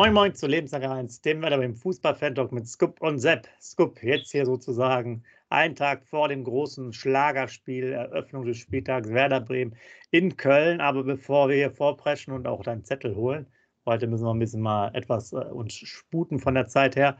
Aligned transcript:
Moin 0.00 0.14
Moin 0.14 0.34
zu 0.34 0.46
Lebenslange 0.46 0.90
1, 0.90 1.20
dem 1.20 1.42
Wetter 1.42 1.58
beim 1.58 1.74
Fußball-Fan-Talk 1.74 2.52
mit 2.52 2.66
Scoop 2.66 3.02
und 3.02 3.18
Sepp. 3.18 3.46
Scoop, 3.60 4.02
jetzt 4.02 4.32
hier 4.32 4.46
sozusagen 4.46 5.22
einen 5.50 5.76
Tag 5.76 6.06
vor 6.06 6.28
dem 6.28 6.42
großen 6.42 6.94
Schlagerspiel, 6.94 7.92
Eröffnung 7.92 8.46
des 8.46 8.56
Spieltags 8.56 9.10
Werder 9.10 9.42
Bremen 9.42 9.76
in 10.10 10.38
Köln. 10.38 10.80
Aber 10.80 11.04
bevor 11.04 11.50
wir 11.50 11.56
hier 11.56 11.70
vorpreschen 11.70 12.32
und 12.32 12.48
auch 12.48 12.62
deinen 12.62 12.82
Zettel 12.82 13.14
holen, 13.14 13.46
heute 13.84 14.06
müssen 14.06 14.24
wir 14.24 14.32
ein 14.32 14.38
bisschen 14.38 14.62
mal 14.62 14.90
etwas 14.94 15.34
äh, 15.34 15.36
uns 15.36 15.74
sputen 15.74 16.38
von 16.38 16.54
der 16.54 16.66
Zeit 16.66 16.96
her. 16.96 17.18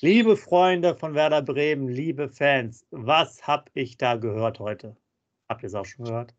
Liebe 0.00 0.36
Freunde 0.36 0.96
von 0.96 1.14
Werder 1.14 1.42
Bremen, 1.42 1.86
liebe 1.86 2.28
Fans, 2.28 2.84
was 2.90 3.46
habe 3.46 3.70
ich 3.74 3.96
da 3.96 4.16
gehört 4.16 4.58
heute? 4.58 4.96
Habt 5.48 5.62
ihr 5.62 5.68
es 5.68 5.76
auch 5.76 5.86
schon 5.86 6.06
gehört? 6.06 6.34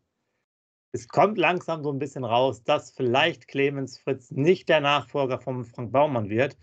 Es 0.92 1.08
kommt 1.08 1.38
langsam 1.38 1.82
so 1.82 1.92
ein 1.92 1.98
bisschen 1.98 2.24
raus, 2.24 2.62
dass 2.64 2.90
vielleicht 2.90 3.48
Clemens 3.48 3.98
Fritz 3.98 4.30
nicht 4.30 4.68
der 4.68 4.80
Nachfolger 4.80 5.38
von 5.38 5.64
Frank 5.64 5.92
Baumann 5.92 6.30
wird, 6.30 6.56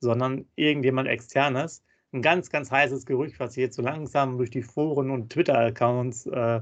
sondern 0.00 0.46
irgendjemand 0.56 1.08
externes. 1.08 1.84
Ein 2.12 2.22
ganz, 2.22 2.50
ganz 2.50 2.70
heißes 2.70 3.04
Gerücht, 3.04 3.38
was 3.38 3.56
jetzt 3.56 3.76
so 3.76 3.82
langsam 3.82 4.38
durch 4.38 4.50
die 4.50 4.62
Foren 4.62 5.10
und 5.10 5.30
Twitter-Accounts 5.30 6.26
äh, 6.26 6.60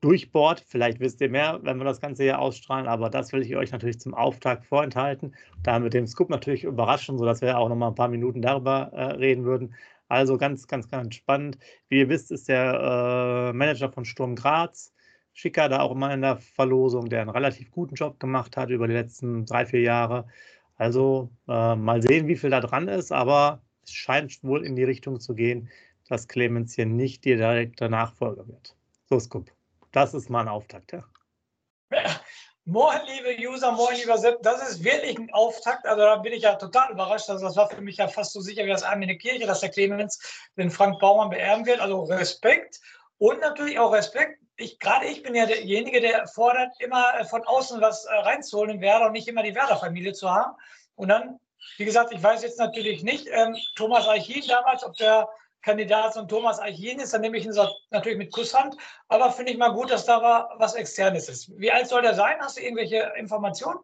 durchbohrt. 0.00 0.64
Vielleicht 0.66 1.00
wisst 1.00 1.20
ihr 1.20 1.28
mehr, 1.28 1.60
wenn 1.62 1.78
wir 1.78 1.84
das 1.84 2.00
Ganze 2.00 2.22
hier 2.22 2.38
ausstrahlen, 2.38 2.86
aber 2.86 3.10
das 3.10 3.32
will 3.32 3.42
ich 3.42 3.56
euch 3.56 3.72
natürlich 3.72 4.00
zum 4.00 4.14
Auftakt 4.14 4.64
vorenthalten. 4.64 5.34
Da 5.62 5.78
mit 5.78 5.92
dem 5.94 6.06
Scoop 6.06 6.30
natürlich 6.30 6.64
überraschen, 6.64 7.18
sodass 7.18 7.42
wir 7.42 7.58
auch 7.58 7.68
noch 7.68 7.76
mal 7.76 7.88
ein 7.88 7.94
paar 7.94 8.08
Minuten 8.08 8.40
darüber 8.40 8.90
äh, 8.94 9.02
reden 9.16 9.44
würden. 9.44 9.74
Also 10.08 10.38
ganz, 10.38 10.66
ganz, 10.66 10.88
ganz 10.88 11.14
spannend. 11.16 11.58
Wie 11.88 11.98
ihr 11.98 12.08
wisst, 12.08 12.30
ist 12.30 12.48
der 12.48 13.50
äh, 13.50 13.52
Manager 13.52 13.90
von 13.90 14.06
Sturm 14.06 14.36
Graz 14.36 14.94
Schicker 15.38 15.68
da 15.68 15.82
auch 15.82 15.92
immer 15.92 16.12
in 16.12 16.22
der 16.22 16.38
Verlosung, 16.38 17.08
der 17.08 17.20
einen 17.20 17.30
relativ 17.30 17.70
guten 17.70 17.94
Job 17.94 18.18
gemacht 18.18 18.56
hat 18.56 18.70
über 18.70 18.88
die 18.88 18.94
letzten 18.94 19.46
drei, 19.46 19.66
vier 19.66 19.82
Jahre. 19.82 20.26
Also 20.76 21.30
äh, 21.46 21.76
mal 21.76 22.02
sehen, 22.02 22.26
wie 22.26 22.34
viel 22.34 22.50
da 22.50 22.58
dran 22.58 22.88
ist, 22.88 23.12
aber 23.12 23.62
es 23.84 23.92
scheint 23.92 24.42
wohl 24.42 24.66
in 24.66 24.74
die 24.74 24.82
Richtung 24.82 25.20
zu 25.20 25.36
gehen, 25.36 25.70
dass 26.08 26.26
Clemens 26.26 26.74
hier 26.74 26.86
nicht 26.86 27.24
die 27.24 27.36
direkte 27.36 27.88
Nachfolger 27.88 28.48
wird. 28.48 28.74
So, 29.08 29.20
Scoop. 29.20 29.52
Das 29.92 30.12
ist 30.12 30.28
mal 30.28 30.40
ein 30.40 30.48
Auftakt, 30.48 30.92
ja. 30.92 31.04
Moin, 32.64 32.98
liebe 33.06 33.48
User, 33.48 33.70
moin, 33.70 33.96
lieber 33.96 34.18
Sepp. 34.18 34.42
Das 34.42 34.68
ist 34.68 34.82
wirklich 34.82 35.16
ein 35.16 35.32
Auftakt. 35.32 35.86
Also 35.86 36.02
da 36.02 36.16
bin 36.16 36.32
ich 36.32 36.42
ja 36.42 36.56
total 36.56 36.90
überrascht. 36.90 37.30
Also 37.30 37.46
das 37.46 37.56
war 37.56 37.70
für 37.70 37.80
mich 37.80 37.96
ja 37.98 38.08
fast 38.08 38.32
so 38.32 38.40
sicher 38.40 38.64
wie 38.64 38.70
das 38.70 38.82
Arm 38.82 39.00
in 39.02 39.08
der 39.08 39.16
Kirche, 39.16 39.46
dass 39.46 39.60
der 39.60 39.70
Clemens 39.70 40.20
den 40.56 40.70
Frank 40.70 40.98
Baumann 40.98 41.30
beerben 41.30 41.64
wird. 41.64 41.80
Also 41.80 42.02
Respekt 42.02 42.80
und 43.18 43.40
natürlich 43.40 43.78
auch 43.78 43.92
Respekt 43.92 44.37
ich, 44.58 44.78
gerade 44.78 45.06
ich 45.06 45.22
bin 45.22 45.34
ja 45.34 45.46
derjenige, 45.46 46.00
der 46.00 46.26
fordert, 46.26 46.72
immer 46.80 47.18
äh, 47.18 47.24
von 47.24 47.42
außen 47.44 47.80
was 47.80 48.04
äh, 48.04 48.14
reinzuholen 48.14 48.76
in 48.76 48.80
Werder 48.80 49.06
und 49.06 49.12
nicht 49.12 49.28
immer 49.28 49.42
die 49.42 49.54
Werder-Familie 49.54 50.12
zu 50.12 50.30
haben. 50.30 50.52
Und 50.96 51.08
dann, 51.08 51.38
wie 51.78 51.84
gesagt, 51.84 52.12
ich 52.12 52.22
weiß 52.22 52.42
jetzt 52.42 52.58
natürlich 52.58 53.02
nicht, 53.02 53.28
ähm, 53.30 53.56
Thomas 53.76 54.08
Eichin 54.08 54.42
damals, 54.48 54.84
ob 54.84 54.96
der 54.96 55.28
Kandidat 55.62 56.14
von 56.14 56.28
Thomas 56.28 56.58
Eichin 56.60 56.98
ist, 56.98 57.14
dann 57.14 57.20
nehme 57.20 57.38
ich 57.38 57.44
ihn 57.44 57.54
natürlich 57.90 58.18
mit 58.18 58.32
Kusshand. 58.32 58.76
Aber 59.08 59.30
finde 59.30 59.52
ich 59.52 59.58
mal 59.58 59.72
gut, 59.72 59.90
dass 59.90 60.06
da 60.06 60.48
was 60.58 60.74
Externes 60.74 61.28
ist. 61.28 61.52
Wie 61.58 61.70
alt 61.70 61.86
soll 61.88 62.02
der 62.02 62.14
sein? 62.14 62.36
Hast 62.40 62.58
du 62.58 62.62
irgendwelche 62.62 63.12
Informationen? 63.16 63.78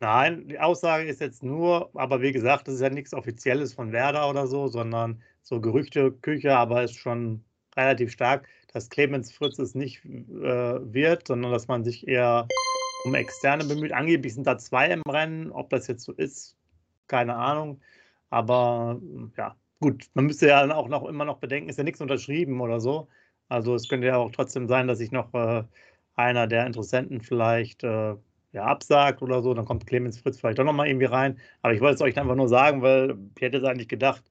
Nein, 0.00 0.48
die 0.48 0.58
Aussage 0.58 1.08
ist 1.08 1.20
jetzt 1.20 1.42
nur, 1.42 1.90
aber 1.94 2.20
wie 2.20 2.32
gesagt, 2.32 2.68
das 2.68 2.74
ist 2.74 2.80
ja 2.80 2.90
nichts 2.90 3.14
Offizielles 3.14 3.74
von 3.74 3.92
Werder 3.92 4.28
oder 4.28 4.46
so, 4.46 4.66
sondern 4.66 5.22
so 5.42 5.60
Gerüchte, 5.60 6.12
Küche, 6.12 6.54
aber 6.54 6.82
ist 6.82 6.96
schon 6.96 7.44
relativ 7.76 8.12
stark 8.12 8.46
dass 8.76 8.90
Clemens 8.90 9.32
Fritz 9.32 9.58
es 9.58 9.74
nicht 9.74 10.04
äh, 10.04 10.10
wird, 10.92 11.28
sondern 11.28 11.50
dass 11.50 11.66
man 11.66 11.82
sich 11.82 12.06
eher 12.06 12.46
um 13.06 13.14
Externe 13.14 13.64
bemüht. 13.64 13.92
Angeblich 13.92 14.34
sind 14.34 14.46
da 14.46 14.58
zwei 14.58 14.90
im 14.90 15.00
Rennen. 15.08 15.50
Ob 15.50 15.70
das 15.70 15.86
jetzt 15.86 16.04
so 16.04 16.12
ist, 16.12 16.58
keine 17.06 17.36
Ahnung. 17.36 17.80
Aber 18.28 19.00
ja, 19.38 19.56
gut, 19.80 20.04
man 20.12 20.26
müsste 20.26 20.48
ja 20.48 20.74
auch 20.74 20.88
noch 20.88 21.06
immer 21.06 21.24
noch 21.24 21.38
bedenken, 21.38 21.70
ist 21.70 21.78
ja 21.78 21.84
nichts 21.84 22.02
unterschrieben 22.02 22.60
oder 22.60 22.78
so. 22.78 23.08
Also 23.48 23.74
es 23.74 23.88
könnte 23.88 24.08
ja 24.08 24.18
auch 24.18 24.30
trotzdem 24.30 24.68
sein, 24.68 24.88
dass 24.88 24.98
sich 24.98 25.10
noch 25.10 25.32
äh, 25.32 25.64
einer 26.14 26.46
der 26.46 26.66
Interessenten 26.66 27.22
vielleicht 27.22 27.82
äh, 27.82 28.14
ja, 28.52 28.64
absagt 28.64 29.22
oder 29.22 29.40
so. 29.40 29.54
Dann 29.54 29.64
kommt 29.64 29.86
Clemens 29.86 30.18
Fritz 30.18 30.38
vielleicht 30.38 30.58
doch 30.58 30.64
nochmal 30.64 30.88
irgendwie 30.88 31.06
rein. 31.06 31.38
Aber 31.62 31.72
ich 31.72 31.80
wollte 31.80 31.94
es 31.94 32.02
euch 32.02 32.18
einfach 32.18 32.36
nur 32.36 32.48
sagen, 32.50 32.82
weil 32.82 33.16
ich 33.36 33.40
hätte 33.40 33.56
es 33.56 33.64
eigentlich 33.64 33.88
gedacht, 33.88 34.30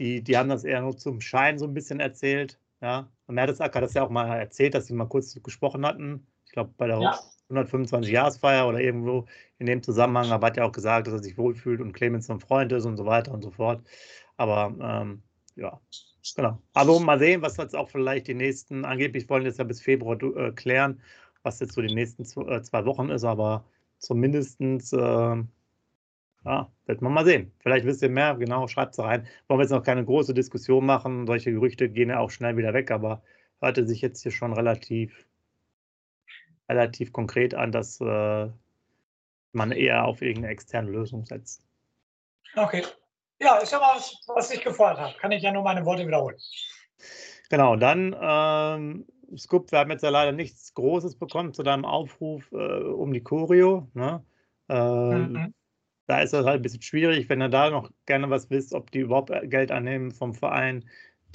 die, 0.00 0.24
die 0.24 0.36
haben 0.36 0.48
das 0.48 0.64
eher 0.64 0.80
nur 0.80 0.96
zum 0.96 1.20
Schein 1.20 1.56
so 1.56 1.66
ein 1.66 1.74
bisschen 1.74 2.00
erzählt. 2.00 2.58
Ja, 2.80 3.10
Mertesacker 3.26 3.76
hat 3.76 3.84
das 3.84 3.94
ja 3.94 4.02
auch 4.02 4.10
mal 4.10 4.26
erzählt, 4.38 4.74
dass 4.74 4.86
sie 4.86 4.94
mal 4.94 5.08
kurz 5.08 5.34
gesprochen 5.42 5.84
hatten. 5.84 6.26
Ich 6.46 6.52
glaube, 6.52 6.72
bei 6.76 6.86
der 6.86 7.00
ja. 7.00 7.18
125-Jahresfeier 7.50 8.66
oder 8.66 8.80
irgendwo 8.80 9.26
in 9.58 9.66
dem 9.66 9.82
Zusammenhang. 9.82 10.30
Aber 10.30 10.46
hat 10.46 10.56
ja 10.56 10.64
auch 10.64 10.72
gesagt, 10.72 11.06
dass 11.06 11.14
er 11.14 11.22
sich 11.22 11.36
wohlfühlt 11.36 11.80
und 11.80 11.92
Clemens 11.92 12.30
ein 12.30 12.40
Freund 12.40 12.72
ist 12.72 12.86
und 12.86 12.96
so 12.96 13.06
weiter 13.06 13.32
und 13.32 13.42
so 13.42 13.50
fort. 13.50 13.82
Aber 14.36 14.74
ähm, 14.80 15.22
ja, 15.56 15.80
genau. 16.34 16.58
Aber 16.72 17.00
mal 17.00 17.18
sehen, 17.18 17.42
was 17.42 17.56
jetzt 17.56 17.76
auch 17.76 17.90
vielleicht 17.90 18.28
die 18.28 18.34
nächsten, 18.34 18.84
angeblich 18.84 19.28
wollen 19.28 19.44
jetzt 19.44 19.58
ja 19.58 19.64
bis 19.64 19.80
Februar 19.80 20.20
äh, 20.22 20.52
klären, 20.52 21.00
was 21.42 21.60
jetzt 21.60 21.74
so 21.74 21.82
die 21.82 21.94
nächsten 21.94 22.24
zwei, 22.24 22.56
äh, 22.56 22.62
zwei 22.62 22.84
Wochen 22.86 23.10
ist. 23.10 23.24
Aber 23.24 23.64
zumindest 23.98 24.60
äh, 24.60 25.42
ja, 26.44 26.70
wird 26.86 27.02
man 27.02 27.12
mal 27.12 27.24
sehen. 27.24 27.52
Vielleicht 27.58 27.84
wisst 27.84 28.02
ihr 28.02 28.08
mehr, 28.08 28.34
genau, 28.34 28.66
schreibt 28.66 28.94
es 28.94 28.98
rein. 28.98 29.26
Wollen 29.46 29.60
wir 29.60 29.64
jetzt 29.64 29.72
noch 29.72 29.82
keine 29.82 30.04
große 30.04 30.34
Diskussion 30.34 30.86
machen. 30.86 31.26
Solche 31.26 31.52
Gerüchte 31.52 31.88
gehen 31.88 32.10
ja 32.10 32.18
auch 32.18 32.30
schnell 32.30 32.56
wieder 32.56 32.72
weg, 32.72 32.90
aber 32.90 33.22
hörte 33.60 33.86
sich 33.86 34.00
jetzt 34.00 34.22
hier 34.22 34.32
schon 34.32 34.52
relativ, 34.52 35.26
relativ 36.68 37.12
konkret 37.12 37.54
an, 37.54 37.72
dass 37.72 38.00
äh, 38.00 38.48
man 39.52 39.72
eher 39.72 40.06
auf 40.06 40.22
irgendeine 40.22 40.52
externe 40.52 40.90
Lösung 40.90 41.26
setzt. 41.26 41.62
Okay. 42.56 42.84
Ja, 43.38 43.58
ist 43.58 43.72
ja 43.72 43.80
was, 43.80 44.16
was 44.28 44.50
ich 44.50 44.62
gefordert 44.62 44.98
habe. 44.98 45.14
Kann 45.18 45.32
ich 45.32 45.42
ja 45.42 45.52
nur 45.52 45.62
meine 45.62 45.84
Worte 45.84 46.06
wiederholen. 46.06 46.36
Genau, 47.50 47.76
dann 47.76 48.16
ähm, 48.18 49.06
Scoop, 49.36 49.72
wir 49.72 49.80
haben 49.80 49.90
jetzt 49.90 50.02
ja 50.02 50.10
leider 50.10 50.32
nichts 50.32 50.72
Großes 50.74 51.16
bekommen 51.16 51.52
zu 51.52 51.62
deinem 51.62 51.84
Aufruf 51.84 52.50
äh, 52.52 52.56
um 52.56 53.12
die 53.12 53.22
Choreo. 53.22 53.88
Ne? 53.94 54.24
Ähm, 54.68 55.32
mhm 55.32 55.54
da 56.10 56.22
ist 56.22 56.34
es 56.34 56.44
halt 56.44 56.56
ein 56.56 56.62
bisschen 56.62 56.82
schwierig, 56.82 57.28
wenn 57.28 57.40
ihr 57.40 57.48
da 57.48 57.70
noch 57.70 57.88
gerne 58.04 58.28
was 58.30 58.50
wisst, 58.50 58.74
ob 58.74 58.90
die 58.90 58.98
überhaupt 58.98 59.30
äh, 59.30 59.46
Geld 59.46 59.70
annehmen 59.70 60.10
vom 60.10 60.34
Verein, 60.34 60.84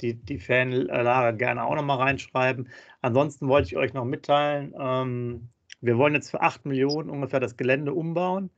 die, 0.02 0.14
die 0.14 0.38
Fanlager 0.38 1.32
gerne 1.32 1.64
auch 1.64 1.74
noch 1.74 1.82
mal 1.82 1.96
reinschreiben. 1.96 2.68
Ansonsten 3.00 3.48
wollte 3.48 3.68
ich 3.68 3.76
euch 3.78 3.94
noch 3.94 4.04
mitteilen, 4.04 4.74
ähm, 4.78 5.48
wir 5.80 5.96
wollen 5.96 6.14
jetzt 6.14 6.30
für 6.30 6.42
8 6.42 6.66
Millionen 6.66 7.08
ungefähr 7.08 7.40
das 7.40 7.56
Gelände 7.56 7.94
umbauen, 7.94 8.50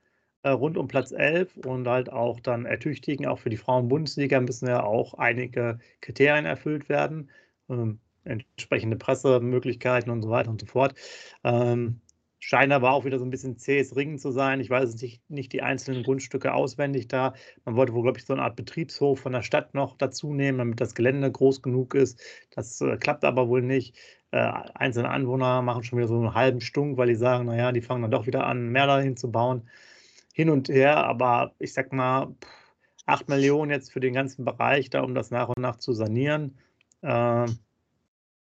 äh, 0.42 0.50
rund 0.50 0.76
um 0.76 0.88
Platz 0.88 1.12
11 1.12 1.56
und 1.58 1.86
halt 1.86 2.10
auch 2.10 2.40
dann 2.40 2.66
ertüchtigen. 2.66 3.26
Auch 3.26 3.38
für 3.38 3.50
die 3.50 3.56
Frauen-Bundesliga 3.56 4.40
müssen 4.40 4.66
ja 4.68 4.82
auch 4.82 5.14
einige 5.14 5.78
Kriterien 6.00 6.46
erfüllt 6.46 6.88
werden, 6.88 7.30
ähm, 7.68 8.00
entsprechende 8.24 8.96
Pressemöglichkeiten 8.96 10.10
und 10.10 10.22
so 10.22 10.30
weiter 10.30 10.50
und 10.50 10.60
so 10.60 10.66
fort. 10.66 10.94
Ähm, 11.44 12.00
scheint 12.40 12.72
aber 12.72 12.92
auch 12.92 13.04
wieder 13.04 13.18
so 13.18 13.24
ein 13.24 13.30
bisschen 13.30 13.56
zähes 13.56 13.96
Ringen 13.96 14.18
zu 14.18 14.30
sein. 14.30 14.60
Ich 14.60 14.70
weiß 14.70 15.00
nicht, 15.02 15.28
nicht 15.30 15.52
die 15.52 15.62
einzelnen 15.62 16.02
Grundstücke 16.02 16.54
auswendig 16.54 17.08
da. 17.08 17.34
Man 17.64 17.76
wollte 17.76 17.94
wohl, 17.94 18.02
glaube 18.02 18.18
ich, 18.18 18.24
so 18.24 18.32
eine 18.32 18.42
Art 18.42 18.56
Betriebshof 18.56 19.20
von 19.20 19.32
der 19.32 19.42
Stadt 19.42 19.74
noch 19.74 19.96
dazu 19.96 20.32
nehmen, 20.32 20.58
damit 20.58 20.80
das 20.80 20.94
Gelände 20.94 21.30
groß 21.30 21.62
genug 21.62 21.94
ist. 21.94 22.20
Das 22.54 22.80
äh, 22.80 22.96
klappt 22.96 23.24
aber 23.24 23.48
wohl 23.48 23.62
nicht. 23.62 23.96
Äh, 24.30 24.38
einzelne 24.74 25.10
Anwohner 25.10 25.62
machen 25.62 25.82
schon 25.84 25.98
wieder 25.98 26.08
so 26.08 26.16
einen 26.16 26.34
halben 26.34 26.60
Stunk, 26.60 26.96
weil 26.98 27.08
die 27.08 27.14
sagen, 27.14 27.46
naja, 27.46 27.72
die 27.72 27.82
fangen 27.82 28.02
dann 28.02 28.10
doch 28.10 28.26
wieder 28.26 28.46
an, 28.46 28.68
mehr 28.68 28.86
dahin 28.86 29.16
zu 29.16 29.30
bauen. 29.30 29.68
Hin 30.32 30.50
und 30.50 30.68
her, 30.68 30.98
aber 30.98 31.52
ich 31.58 31.72
sag 31.72 31.92
mal, 31.92 32.34
8 33.06 33.28
Millionen 33.28 33.70
jetzt 33.70 33.90
für 33.92 34.00
den 34.00 34.14
ganzen 34.14 34.44
Bereich 34.44 34.90
da, 34.90 35.02
um 35.02 35.14
das 35.14 35.30
nach 35.30 35.48
und 35.48 35.60
nach 35.60 35.76
zu 35.76 35.92
sanieren. 35.92 36.58
Äh, 37.02 37.46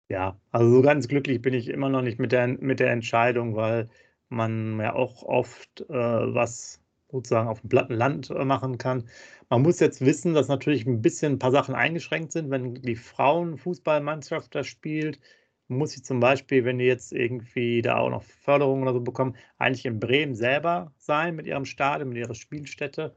ja, 0.09 0.41
also 0.53 0.71
so 0.71 0.83
ganz 0.83 1.09
glücklich 1.09 1.43
bin 1.43 1.55
ich 1.55 1.69
immer 1.69 1.89
noch 1.89 2.03
nicht 2.03 2.19
mit 2.19 2.33
der, 2.33 2.47
mit 2.49 2.81
der 2.81 2.93
Entscheidung, 2.93 3.57
weil 3.57 3.89
man 4.29 4.79
ja 4.81 4.95
auch 4.95 5.23
oft 5.23 5.83
äh, 5.89 5.95
was 5.95 6.81
sozusagen 7.11 7.49
auf 7.49 7.61
dem 7.61 7.69
platten 7.71 7.95
Land 7.95 8.31
äh, 8.31 8.45
machen 8.45 8.79
kann. 8.79 9.09
Man 9.49 9.63
muss 9.63 9.81
jetzt 9.81 10.01
wissen, 10.05 10.35
dass 10.35 10.49
natürlich 10.49 10.87
ein 10.87 11.03
bisschen 11.03 11.35
ein 11.35 11.39
paar 11.39 11.53
Sachen 11.53 11.75
eingeschränkt 11.75 12.33
sind. 12.33 12.51
Wenn 12.51 12.75
die 12.75 12.97
Frauenfußballmannschaft 12.97 14.55
da 14.55 14.65
spielt, 14.65 15.21
muss 15.69 15.93
sie 15.93 16.03
zum 16.03 16.21
Beispiel, 16.21 16.65
wenn 16.65 16.79
die 16.79 16.85
jetzt 16.85 17.13
irgendwie 17.13 17.83
da 17.83 17.99
auch 17.99 18.11
noch 18.11 18.23
Förderung 18.23 18.83
oder 18.83 18.93
so 18.93 19.01
bekommen, 19.01 19.37
eigentlich 19.59 19.87
in 19.87 20.01
Bremen 20.01 20.35
selber 20.35 20.93
sein 20.99 21.37
mit 21.37 21.47
ihrem 21.47 21.65
Stadion, 21.65 22.09
mit 22.11 22.19
ihrer 22.19 22.35
Spielstätte. 22.35 23.17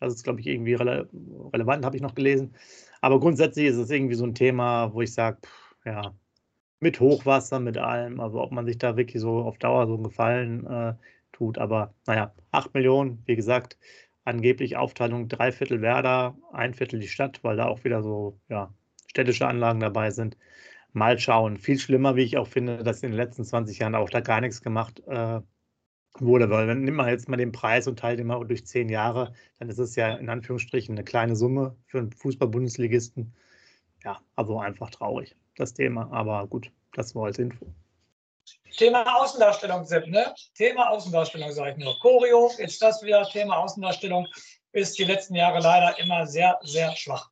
Das 0.00 0.14
ist, 0.14 0.24
glaube 0.24 0.40
ich, 0.40 0.46
irgendwie 0.46 0.74
rele 0.74 1.08
relevant, 1.52 1.84
habe 1.84 1.96
ich 1.96 2.02
noch 2.02 2.14
gelesen. 2.14 2.54
Aber 3.00 3.18
grundsätzlich 3.20 3.66
ist 3.66 3.76
es 3.76 3.90
irgendwie 3.90 4.14
so 4.14 4.24
ein 4.24 4.34
Thema, 4.34 4.92
wo 4.94 5.02
ich 5.02 5.12
sage, 5.12 5.38
ja, 5.84 6.14
mit 6.80 7.00
Hochwasser, 7.00 7.60
mit 7.60 7.78
allem. 7.78 8.20
Also 8.20 8.40
ob 8.40 8.52
man 8.52 8.66
sich 8.66 8.78
da 8.78 8.96
wirklich 8.96 9.20
so 9.20 9.38
auf 9.40 9.58
Dauer 9.58 9.86
so 9.86 9.94
einen 9.94 10.04
Gefallen 10.04 10.66
äh, 10.66 10.94
tut. 11.32 11.58
Aber 11.58 11.94
naja, 12.06 12.32
8 12.52 12.74
Millionen, 12.74 13.22
wie 13.26 13.36
gesagt, 13.36 13.78
angeblich 14.24 14.76
Aufteilung 14.76 15.28
drei 15.28 15.52
Viertel 15.52 15.80
Werder, 15.82 16.36
ein 16.52 16.74
Viertel 16.74 17.00
die 17.00 17.08
Stadt, 17.08 17.42
weil 17.42 17.56
da 17.56 17.66
auch 17.66 17.84
wieder 17.84 18.02
so 18.02 18.38
ja, 18.48 18.72
städtische 19.08 19.46
Anlagen 19.46 19.80
dabei 19.80 20.10
sind. 20.10 20.36
Mal 20.92 21.18
schauen. 21.18 21.58
Viel 21.58 21.78
schlimmer, 21.78 22.16
wie 22.16 22.22
ich 22.22 22.38
auch 22.38 22.48
finde, 22.48 22.82
dass 22.82 23.02
in 23.02 23.10
den 23.10 23.16
letzten 23.16 23.44
20 23.44 23.78
Jahren 23.78 23.94
auch 23.94 24.10
da 24.10 24.20
gar 24.20 24.40
nichts 24.40 24.62
gemacht 24.62 25.02
äh, 25.06 25.40
wurde, 26.20 26.50
weil 26.50 26.66
wenn 26.68 26.82
nimmt 26.82 26.96
man 26.96 27.08
jetzt 27.08 27.28
mal 27.28 27.36
den 27.36 27.52
Preis 27.52 27.86
und 27.86 27.98
teilt 27.98 28.20
immer 28.20 28.44
durch 28.44 28.66
zehn 28.66 28.88
Jahre, 28.88 29.32
dann 29.58 29.68
ist 29.68 29.78
es 29.78 29.94
ja 29.96 30.14
in 30.14 30.28
Anführungsstrichen 30.28 30.94
eine 30.94 31.04
kleine 31.04 31.36
Summe 31.36 31.76
für 31.86 31.98
einen 31.98 32.12
Fußball-Bundesligisten. 32.12 33.34
Ja, 34.04 34.20
also 34.36 34.58
einfach 34.60 34.90
traurig, 34.90 35.36
das 35.60 35.74
Thema. 35.74 36.08
Aber 36.12 36.46
gut, 36.46 36.70
das 36.94 37.14
war 37.14 37.26
als 37.26 37.38
Info. 37.38 37.66
Thema 38.76 39.04
Außendarstellung, 39.20 39.84
Sepp, 39.84 40.06
ne? 40.06 40.34
Thema 40.54 40.90
Außendarstellung, 40.90 41.50
sage 41.52 41.72
ich 41.72 41.84
nur. 41.84 41.98
Choreo, 42.00 42.50
jetzt 42.58 42.80
das 42.80 43.02
wieder, 43.02 43.24
Thema 43.24 43.56
Außendarstellung, 43.58 44.26
ist 44.72 44.98
die 44.98 45.04
letzten 45.04 45.34
Jahre 45.34 45.60
leider 45.60 45.98
immer 45.98 46.26
sehr, 46.26 46.58
sehr 46.62 46.94
schwach. 46.94 47.30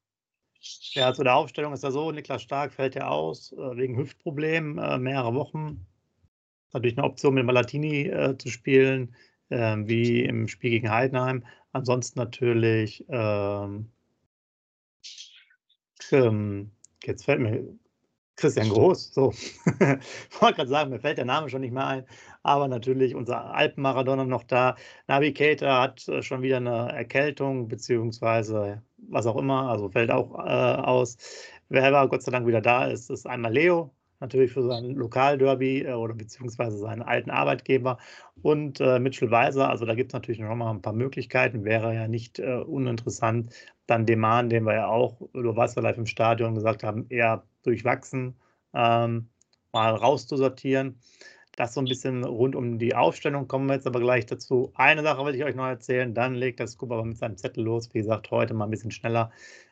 Ja, 0.93 1.13
zu 1.13 1.23
der 1.23 1.37
Aufstellung 1.37 1.73
ist 1.73 1.85
ja 1.85 1.91
so, 1.91 2.11
Niklas 2.11 2.43
Stark 2.43 2.73
fällt 2.73 2.95
ja 2.95 3.09
aus 3.09 3.53
äh, 3.53 3.77
wegen 3.77 3.97
Hüftproblemen, 3.97 4.79
äh, 4.79 4.99
mehrere 4.99 5.35
Wochen. 5.35 5.87
Natürlich 6.73 6.99
eine 6.99 7.07
Option 7.07 7.35
mit 7.35 7.45
Malatini 7.45 8.09
äh, 8.09 8.37
zu 8.37 8.49
spielen, 8.49 9.15
äh, 9.51 9.77
wie 9.79 10.25
im 10.25 10.49
Spiel 10.49 10.71
gegen 10.71 10.91
Heidenheim. 10.91 11.47
Ansonsten 11.73 12.19
natürlich, 12.19 13.05
ähm, 13.09 13.93
ähm, 16.11 16.73
jetzt 17.05 17.25
fällt 17.25 17.41
mir 17.41 17.63
Christian 18.37 18.69
Groß, 18.69 19.15
so. 19.15 19.31
ich 19.67 20.43
wollte 20.43 20.57
gerade 20.57 20.69
sagen, 20.69 20.91
mir 20.91 21.01
fällt 21.01 21.19
der 21.19 21.25
Name 21.25 21.49
schon 21.49 21.63
nicht 21.63 21.73
mehr 21.73 21.87
ein. 21.87 22.05
Aber 22.43 22.69
natürlich 22.69 23.15
unser 23.15 23.55
Alpenmaradona 23.55 24.25
noch 24.25 24.45
da. 24.45 24.77
Navigator 25.09 25.81
hat 25.81 26.07
äh, 26.09 26.23
schon 26.23 26.43
wieder 26.43 26.59
eine 26.59 26.93
Erkältung, 26.93 27.69
beziehungsweise 27.69 28.83
was 29.09 29.27
auch 29.27 29.37
immer, 29.37 29.71
also 29.71 29.89
fällt 29.89 30.11
auch 30.11 30.39
äh, 30.39 30.43
aus. 30.43 31.17
Wer 31.69 31.87
aber 31.87 32.09
Gott 32.09 32.23
sei 32.23 32.31
Dank 32.31 32.47
wieder 32.47 32.61
da 32.61 32.87
ist, 32.87 33.11
ist 33.11 33.27
einmal 33.27 33.53
Leo, 33.53 33.91
natürlich 34.21 34.53
für 34.53 34.63
sein 34.63 34.91
Lokalderby 34.91 35.83
äh, 35.83 35.93
oder 35.95 36.15
beziehungsweise 36.15 36.77
seinen 36.79 37.03
alten 37.03 37.31
Arbeitgeber 37.31 37.99
und 38.43 38.81
äh, 38.81 38.99
Mitchell 38.99 39.31
Weiser. 39.31 39.71
Also 39.71 39.87
da 39.87 39.95
gibt 39.95 40.11
es 40.11 40.15
natürlich 40.15 40.41
noch 40.41 40.55
mal 40.55 40.71
ein 40.71 40.83
paar 40.83 40.93
Möglichkeiten. 40.93 41.65
Wäre 41.65 41.95
ja 41.95 42.07
nicht 42.07 42.39
äh, 42.39 42.57
uninteressant. 42.57 43.55
Dann 43.87 44.05
Deman, 44.05 44.51
den 44.51 44.65
wir 44.65 44.75
ja 44.75 44.87
auch, 44.89 45.21
du 45.33 45.57
warst 45.57 45.77
ja 45.77 45.83
live 45.83 45.99
im 45.99 46.07
Stadion 46.07 46.55
gesagt 46.55 46.83
haben, 46.83 47.07
eher 47.09 47.45
durchwachsen, 47.67 48.35
ähm, 48.75 49.29
mal 49.73 49.95
rauszusortieren. 49.95 50.99
Das 51.57 51.73
so 51.75 51.81
ein 51.81 51.87
bisschen 51.87 52.25
rund 52.25 52.55
um 52.55 52.79
die 52.79 52.95
Aufstellung 52.95 53.49
kommen 53.49 53.67
wir 53.67 53.75
jetzt 53.75 53.87
aber 53.87 54.01
gleich 54.01 54.27
dazu. 54.27 54.73
Eine 54.75 55.03
Sache 55.03 55.25
will 55.25 55.35
ich 55.35 55.45
euch 55.45 55.55
noch 55.55 55.67
erzählen, 55.67 56.13
dann 56.13 56.35
legt 56.35 56.61
der 56.61 56.67
Scoop 56.67 56.93
aber 56.93 57.05
mit 57.05 57.17
seinem 57.17 57.39
Zettel 57.39 57.65
los. 57.65 57.89
Wie 57.95 57.99
gesagt, 57.99 58.31
heute 58.31 58.53
mal 58.53 58.65
ein 58.65 58.71
bisschen 58.71 58.91
schneller. 58.91 59.31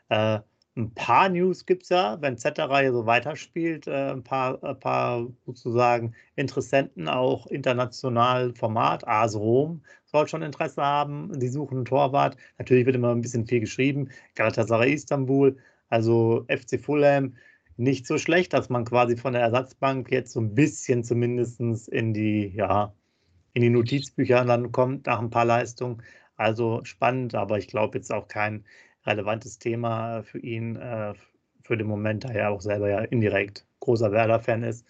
Äh, 0.08 0.40
ein 0.76 0.92
paar 0.94 1.28
News 1.28 1.66
gibt 1.66 1.84
es 1.84 1.90
ja, 1.90 2.20
wenn 2.20 2.36
Z-Reihe 2.36 2.92
so 2.92 3.06
weiterspielt, 3.06 3.86
äh, 3.86 4.10
ein, 4.10 4.24
paar, 4.24 4.62
ein 4.64 4.80
paar 4.80 5.26
sozusagen 5.46 6.14
Interessenten 6.36 7.08
auch 7.08 7.46
international 7.46 8.52
Format. 8.54 9.06
AS 9.06 9.36
Rom 9.36 9.82
soll 10.06 10.26
schon 10.26 10.42
Interesse 10.42 10.82
haben, 10.82 11.38
die 11.38 11.48
suchen 11.48 11.78
einen 11.78 11.84
Torwart. 11.84 12.36
Natürlich 12.58 12.86
wird 12.86 12.96
immer 12.96 13.12
ein 13.12 13.20
bisschen 13.20 13.46
viel 13.46 13.60
geschrieben. 13.60 14.08
Galatasaray 14.34 14.94
Istanbul, 14.94 15.56
also 15.90 16.44
FC 16.48 16.80
Fulham, 16.80 17.34
nicht 17.76 18.06
so 18.06 18.18
schlecht, 18.18 18.52
dass 18.52 18.68
man 18.68 18.84
quasi 18.84 19.16
von 19.16 19.32
der 19.32 19.42
Ersatzbank 19.42 20.10
jetzt 20.10 20.32
so 20.32 20.40
ein 20.40 20.54
bisschen 20.54 21.04
zumindest 21.04 21.60
in 21.88 22.14
die, 22.14 22.52
ja, 22.54 22.94
in 23.52 23.62
die 23.62 23.70
Notizbücher 23.70 24.44
dann 24.44 24.72
kommt 24.72 25.06
nach 25.06 25.20
ein 25.20 25.30
paar 25.30 25.44
Leistungen. 25.44 26.02
Also 26.36 26.84
spannend, 26.84 27.34
aber 27.34 27.58
ich 27.58 27.68
glaube 27.68 27.98
jetzt 27.98 28.12
auch 28.12 28.28
kein 28.28 28.64
relevantes 29.06 29.58
Thema 29.58 30.22
für 30.22 30.38
ihn 30.38 30.76
äh, 30.76 31.14
für 31.62 31.76
den 31.76 31.86
Moment, 31.86 32.24
da 32.24 32.28
er 32.30 32.50
auch 32.50 32.60
selber 32.60 32.88
ja 32.88 33.00
indirekt 33.00 33.66
großer 33.80 34.12
Werder-Fan 34.12 34.62
ist. 34.62 34.86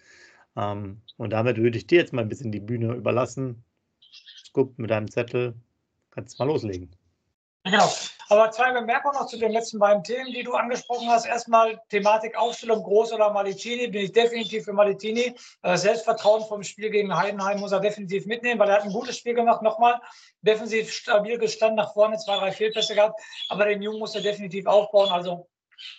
Ähm, 0.55 1.01
und 1.17 1.31
damit 1.31 1.57
würde 1.57 1.77
ich 1.77 1.87
dir 1.87 1.99
jetzt 1.99 2.13
mal 2.13 2.21
ein 2.21 2.29
bisschen 2.29 2.51
die 2.51 2.59
Bühne 2.59 2.93
überlassen. 2.93 3.63
Scoop 4.45 4.77
mit 4.77 4.89
deinem 4.89 5.09
Zettel, 5.09 5.55
kannst 6.11 6.39
mal 6.39 6.45
loslegen. 6.45 6.95
Genau. 7.63 7.89
Aber 8.29 8.51
zwei 8.51 8.71
Bemerkungen 8.71 9.15
noch 9.15 9.27
zu 9.27 9.37
den 9.37 9.51
letzten 9.51 9.79
beiden 9.79 10.03
Themen, 10.03 10.31
die 10.31 10.43
du 10.43 10.53
angesprochen 10.53 11.09
hast. 11.09 11.25
Erstmal 11.25 11.79
Thematik 11.89 12.37
Aufstellung 12.37 12.83
Groß 12.83 13.13
oder 13.13 13.31
Malitini. 13.31 13.87
Bin 13.87 14.05
ich 14.05 14.11
definitiv 14.11 14.65
für 14.65 14.73
Malitini. 14.73 15.35
Das 15.61 15.83
Selbstvertrauen 15.83 16.43
vom 16.45 16.63
Spiel 16.63 16.89
gegen 16.89 17.15
Heidenheim 17.15 17.59
muss 17.59 17.71
er 17.71 17.79
definitiv 17.79 18.25
mitnehmen, 18.25 18.59
weil 18.59 18.69
er 18.69 18.75
hat 18.75 18.83
ein 18.83 18.93
gutes 18.93 19.17
Spiel 19.17 19.33
gemacht. 19.33 19.61
Nochmal 19.61 20.01
defensiv 20.41 20.91
stabil 20.91 21.37
gestanden, 21.37 21.77
nach 21.77 21.93
vorne 21.93 22.17
zwei, 22.17 22.37
drei 22.37 22.51
Fehlpässe 22.51 22.95
gehabt. 22.95 23.19
Aber 23.49 23.65
den 23.65 23.81
Jungen 23.81 23.99
muss 23.99 24.15
er 24.15 24.21
definitiv 24.21 24.65
aufbauen. 24.65 25.09
Also 25.09 25.47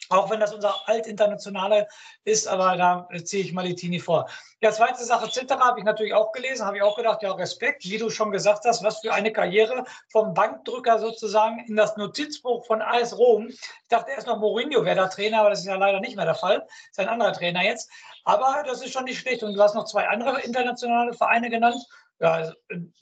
auch 0.09 0.31
wenn 0.31 0.41
das 0.41 0.55
unser 0.55 0.89
Altinternationale 0.89 1.89
ist, 2.25 2.47
aber 2.47 2.77
da 2.77 3.09
ziehe 3.25 3.43
ich 3.45 3.53
Malitini 3.53 4.01
vor. 4.01 4.29
Ja, 4.61 4.73
zweite 4.73 5.05
Sache, 5.05 5.31
Zitter 5.31 5.59
habe 5.59 5.79
ich 5.79 5.85
natürlich 5.85 6.15
auch 6.15 6.33
gelesen, 6.33 6.65
habe 6.65 6.79
ich 6.79 6.83
auch 6.83 6.97
gedacht, 6.97 7.23
ja, 7.23 7.33
Respekt, 7.33 7.85
wie 7.85 7.99
du 7.99 8.09
schon 8.11 8.31
gesagt 8.31 8.65
hast, 8.65 8.83
was 8.83 9.01
für 9.01 9.13
eine 9.13 9.33
Karriere 9.33 9.85
vom 10.11 10.35
Bankdrücker 10.35 10.99
sozusagen 10.99 11.65
in 11.67 11.77
das 11.77 11.97
Notizbuch 11.97 12.65
von 12.67 12.81
AS 12.81 13.17
Rom. 13.19 13.49
Ich 13.49 13.89
dachte 13.89 14.13
erst 14.13 14.27
noch, 14.27 14.39
Mourinho 14.39 14.85
wäre 14.85 14.97
der 14.97 15.11
Trainer, 15.11 15.41
aber 15.41 15.51
das 15.51 15.61
ist 15.61 15.67
ja 15.67 15.77
leider 15.77 16.01
nicht 16.01 16.17
mehr 16.17 16.25
der 16.25 16.35
Fall. 16.35 16.67
Ist 16.91 16.99
ein 16.99 17.09
anderer 17.09 17.33
Trainer 17.33 17.63
jetzt. 17.63 17.91
Aber 18.25 18.65
das 18.67 18.83
ist 18.83 18.93
schon 18.93 19.05
nicht 19.05 19.21
schlecht. 19.21 19.43
Und 19.43 19.55
du 19.55 19.63
hast 19.63 19.75
noch 19.75 19.85
zwei 19.85 20.09
andere 20.09 20.41
internationale 20.41 21.13
Vereine 21.13 21.51
genannt. 21.51 21.85
Ja, 22.19 22.33
also, 22.33 22.53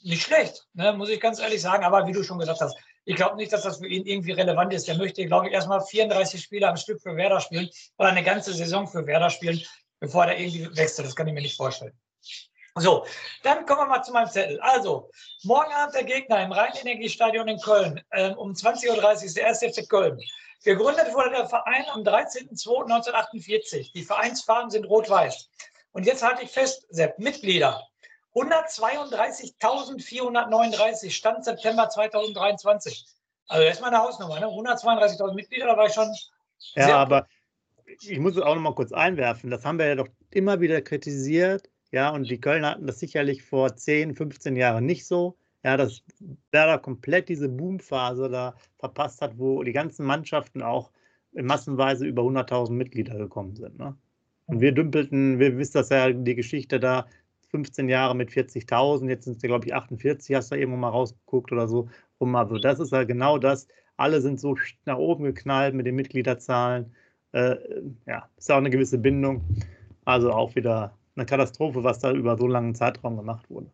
nicht 0.03 0.23
schlecht, 0.23 0.67
ne, 0.73 0.91
muss 0.91 1.09
ich 1.09 1.21
ganz 1.21 1.39
ehrlich 1.39 1.61
sagen. 1.61 1.85
Aber 1.85 2.05
wie 2.05 2.11
du 2.11 2.21
schon 2.21 2.37
gesagt 2.37 2.59
hast, 2.59 2.77
ich 3.05 3.15
glaube 3.15 3.37
nicht, 3.37 3.53
dass 3.53 3.61
das 3.61 3.77
für 3.77 3.87
ihn 3.87 4.05
irgendwie 4.05 4.31
relevant 4.31 4.73
ist. 4.73 4.87
Der 4.87 4.97
möchte, 4.97 5.25
glaube 5.25 5.47
ich, 5.47 5.53
erstmal 5.53 5.81
34 5.81 6.41
Spiele 6.41 6.67
am 6.67 6.75
Stück 6.75 7.01
für 7.01 7.15
Werder 7.15 7.39
spielen 7.39 7.69
oder 7.97 8.09
eine 8.09 8.23
ganze 8.23 8.53
Saison 8.53 8.87
für 8.87 9.05
Werder 9.05 9.29
spielen, 9.29 9.61
bevor 9.99 10.25
er 10.25 10.37
irgendwie 10.37 10.75
wechselt. 10.75 11.07
Das 11.07 11.15
kann 11.15 11.27
ich 11.27 11.33
mir 11.33 11.41
nicht 11.41 11.55
vorstellen. 11.55 11.93
So, 12.77 13.05
dann 13.43 13.65
kommen 13.65 13.81
wir 13.81 13.87
mal 13.87 14.03
zu 14.03 14.11
meinem 14.11 14.29
Zettel. 14.29 14.59
Also, 14.59 15.09
morgen 15.43 15.71
Abend 15.71 15.95
der 15.95 16.03
Gegner 16.03 16.43
im 16.43 16.51
Rheinenergiestadion 16.51 17.47
in 17.47 17.59
Köln. 17.59 18.01
Ähm, 18.11 18.33
um 18.37 18.51
20.30 18.51 18.89
Uhr 18.89 19.11
ist 19.11 19.37
der 19.37 19.45
erste 19.45 19.71
FC 19.71 19.87
Köln. 19.87 20.19
Gegründet 20.65 21.13
wurde 21.13 21.29
der 21.29 21.47
Verein 21.47 21.85
am 21.93 22.01
13.02.1948. 22.01 23.93
Die 23.93 24.03
Vereinsfarben 24.03 24.71
sind 24.71 24.85
rot-weiß. 24.85 25.47
Und 25.93 26.05
jetzt 26.05 26.23
halte 26.23 26.43
ich 26.43 26.49
fest, 26.49 26.85
Sepp, 26.89 27.17
Mitglieder 27.19 27.87
132.439 28.35 31.09
Stand 31.09 31.43
September 31.45 31.89
2023. 31.89 33.05
Also 33.47 33.63
das 33.63 33.75
ist 33.75 33.81
meine 33.81 33.97
Hausnummer, 33.97 34.39
ne? 34.39 34.47
132.000 34.47 35.33
Mitglieder, 35.33 35.65
da 35.67 35.77
war 35.77 35.85
ich 35.87 35.93
schon. 35.93 36.13
Ja, 36.75 36.97
aber 36.97 37.27
ich 37.87 38.19
muss 38.19 38.35
es 38.35 38.41
auch 38.41 38.55
noch 38.55 38.61
mal 38.61 38.75
kurz 38.75 38.91
einwerfen. 38.91 39.51
Das 39.51 39.63
haben 39.63 39.79
wir 39.79 39.87
ja 39.87 39.95
doch 39.95 40.09
immer 40.31 40.59
wieder 40.59 40.81
kritisiert. 40.81 41.69
Ja, 41.91 42.09
und 42.09 42.29
die 42.29 42.41
Kölner 42.41 42.71
hatten 42.71 42.87
das 42.87 42.99
sicherlich 42.99 43.43
vor 43.43 43.75
10, 43.75 44.15
15 44.15 44.55
Jahren 44.55 44.85
nicht 44.85 45.05
so. 45.05 45.37
Ja, 45.63 45.77
dass 45.77 46.01
Werder 46.51 46.77
komplett 46.77 47.29
diese 47.29 47.49
Boomphase 47.49 48.29
da 48.29 48.55
verpasst 48.77 49.21
hat, 49.21 49.37
wo 49.37 49.63
die 49.63 49.71
ganzen 49.71 50.05
Mannschaften 50.05 50.61
auch 50.61 50.91
massenweise 51.33 52.05
über 52.05 52.21
100.000 52.23 52.71
Mitglieder 52.71 53.17
gekommen 53.17 53.55
sind. 53.55 53.79
Ne? 53.79 53.95
Und 54.47 54.61
wir 54.61 54.73
dümpelten, 54.73 55.39
wir 55.39 55.57
wissen 55.57 55.73
das 55.73 55.89
ja, 55.89 56.11
die 56.11 56.35
Geschichte 56.35 56.79
da, 56.79 57.07
15 57.55 57.87
Jahre 57.87 58.15
mit 58.15 58.31
40.000, 58.31 59.07
jetzt 59.07 59.23
sind 59.23 59.37
es, 59.37 59.41
glaube 59.41 59.65
ich, 59.65 59.73
48, 59.73 60.35
hast 60.35 60.51
du 60.51 60.55
irgendwo 60.55 60.77
mal 60.77 60.89
rausgeguckt 60.89 61.53
oder 61.53 61.69
so. 61.69 61.87
Rum. 62.19 62.35
Also 62.35 62.57
das 62.57 62.79
ist 62.79 62.91
ja 62.91 63.05
genau 63.05 63.37
das. 63.37 63.67
Alle 63.95 64.19
sind 64.19 64.41
so 64.41 64.55
nach 64.83 64.97
oben 64.97 65.23
geknallt 65.23 65.73
mit 65.73 65.85
den 65.85 65.95
Mitgliederzahlen. 65.95 66.93
Äh, 67.31 67.55
ja, 68.07 68.29
ist 68.37 68.49
ja 68.49 68.55
auch 68.55 68.59
eine 68.59 68.69
gewisse 68.69 68.97
Bindung. 68.97 69.41
Also 70.03 70.31
auch 70.31 70.53
wieder 70.55 70.97
eine 71.15 71.25
Katastrophe, 71.25 71.83
was 71.83 71.99
da 71.99 72.11
über 72.11 72.37
so 72.37 72.45
langen 72.45 72.75
Zeitraum 72.75 73.15
gemacht 73.15 73.49
wurde. 73.49 73.71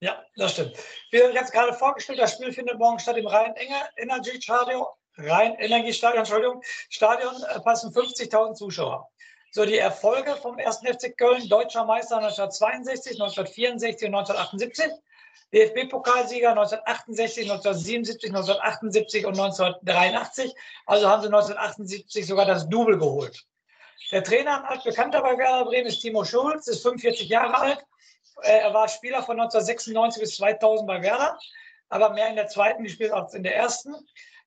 Ja, 0.00 0.20
das 0.36 0.52
stimmt. 0.52 0.76
Wie 1.12 1.18
jetzt 1.18 1.52
gerade 1.52 1.72
vorgestellt, 1.72 2.18
das 2.18 2.32
Spiel 2.32 2.52
findet 2.52 2.78
morgen 2.78 2.98
statt 2.98 3.16
im 3.16 3.26
Rhein-Energy-Stadion. 3.26 4.84
Rhein-Energie-Stadion, 5.18 6.18
Entschuldigung. 6.18 6.62
Stadion 6.88 7.34
äh, 7.54 7.60
passen 7.60 7.92
50.000 7.92 8.54
Zuschauer. 8.54 9.08
So 9.50 9.64
die 9.64 9.78
Erfolge 9.78 10.36
vom 10.36 10.58
1. 10.58 10.78
FC 10.78 11.16
Köln, 11.16 11.48
deutscher 11.48 11.84
Meister 11.84 12.16
1962, 12.18 13.12
1964 13.20 14.08
und 14.08 14.14
1978, 14.14 14.92
DFB-Pokalsieger 15.52 16.50
1968, 16.50 17.50
1977, 17.50 18.30
1978 18.30 19.26
und 19.26 19.38
1983. 19.38 20.54
Also 20.84 21.08
haben 21.08 21.22
sie 21.22 21.28
1978 21.28 22.26
sogar 22.26 22.44
das 22.44 22.68
Double 22.68 22.98
geholt. 22.98 23.46
Der 24.12 24.22
Trainer, 24.22 24.58
ein 24.58 24.64
altbekannter 24.76 25.22
bei 25.22 25.36
Werder 25.38 25.64
Bremen, 25.64 25.86
ist 25.86 26.00
Timo 26.00 26.24
Schulz, 26.24 26.66
ist 26.68 26.82
45 26.82 27.28
Jahre 27.28 27.58
alt. 27.58 27.84
Äh, 28.42 28.58
er 28.58 28.74
war 28.74 28.88
Spieler 28.88 29.22
von 29.22 29.40
1996 29.40 30.22
bis 30.22 30.36
2000 30.36 30.86
bei 30.86 31.02
Werder, 31.02 31.38
aber 31.88 32.10
mehr 32.10 32.28
in 32.28 32.36
der 32.36 32.48
zweiten 32.48 32.84
gespielt 32.84 33.12
als 33.12 33.34
in 33.34 33.42
der 33.42 33.56
ersten. 33.56 33.94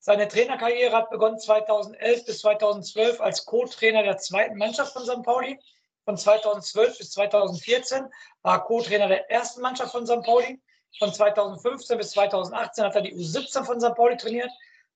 Seine 0.04 0.28
Trainerkarriere 0.28 0.96
hat 0.96 1.12
begonnen 1.12 1.38
2011 1.38 2.26
bis 2.26 2.40
2012 2.40 3.22
als 3.22 3.46
Co-Trainer 3.46 4.02
der 4.02 4.18
zweiten 4.18 4.58
Mannschaft 4.58 4.94
von 4.94 5.06
St. 5.06 5.22
Pauli. 5.22 5.60
Von 6.06 6.18
2012 6.18 6.98
bis 6.98 7.12
2014 7.12 8.08
war 8.42 8.56
er 8.56 8.60
Co-Trainer 8.62 9.08
der 9.08 9.30
ersten 9.30 9.62
Mannschaft 9.62 9.92
von 9.92 10.08
St. 10.08 10.24
Pauli. 10.24 10.60
Von 10.98 11.14
2015 11.14 12.00
bis 12.00 12.10
2018 12.12 12.84
hat 12.84 12.96
er 12.96 13.02
die 13.02 13.14
U17 13.14 13.64
von 13.64 13.80
St. 13.80 13.94
Pauli 13.94 14.18
trainiert. 14.18 14.50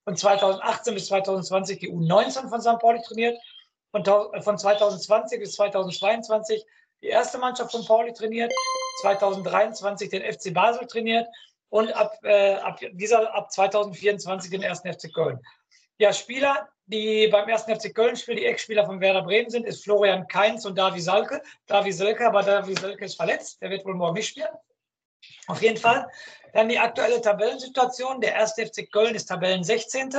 Von 0.05 0.17
2018 0.17 0.95
bis 0.95 1.05
2020 1.05 1.79
die 1.79 1.91
U19 1.91 2.49
von 2.49 2.59
St. 2.59 2.79
Pauli 2.79 2.99
trainiert. 3.03 3.39
Von, 3.91 4.03
von 4.03 4.57
2020 4.57 5.39
bis 5.39 5.53
2022 5.53 6.65
die 7.03 7.07
erste 7.09 7.37
Mannschaft 7.37 7.71
von 7.71 7.85
Pauli 7.85 8.11
trainiert. 8.11 8.51
2023 9.01 10.09
den 10.09 10.23
FC 10.23 10.51
Basel 10.51 10.87
trainiert 10.87 11.27
und 11.69 11.91
ab, 11.93 12.17
äh, 12.23 12.53
ab, 12.55 12.79
dieser, 12.93 13.33
ab 13.33 13.51
2024 13.51 14.51
den 14.51 14.63
ersten 14.63 14.91
FC 14.91 15.13
Köln. 15.13 15.39
Ja, 15.97 16.11
Spieler, 16.13 16.67
die 16.87 17.27
beim 17.27 17.47
ersten 17.49 17.75
FC 17.75 17.93
Köln 17.93 18.15
spielen, 18.15 18.37
die 18.37 18.45
Ex-Spieler 18.45 18.85
von 18.85 18.99
Werder 18.99 19.23
Bremen 19.23 19.49
sind, 19.49 19.65
ist 19.65 19.83
Florian 19.83 20.27
Kainz 20.27 20.65
und 20.65 20.77
Davi 20.77 21.01
Salke. 21.01 21.41
Davi 21.67 21.91
Selke, 21.91 22.27
aber 22.27 22.43
Davi 22.43 22.75
Selke 22.75 23.05
ist 23.05 23.15
verletzt, 23.15 23.61
der 23.61 23.69
wird 23.69 23.85
wohl 23.85 23.95
morgen 23.95 24.15
nicht 24.15 24.29
spielen. 24.29 24.49
Auf 25.47 25.61
jeden 25.61 25.77
Fall. 25.77 26.07
Dann 26.53 26.69
die 26.69 26.79
aktuelle 26.79 27.21
Tabellensituation. 27.21 28.21
Der 28.21 28.33
erste 28.33 28.65
FC 28.65 28.91
Köln 28.91 29.15
ist 29.15 29.25
Tabellen 29.25 29.63
16. 29.63 30.13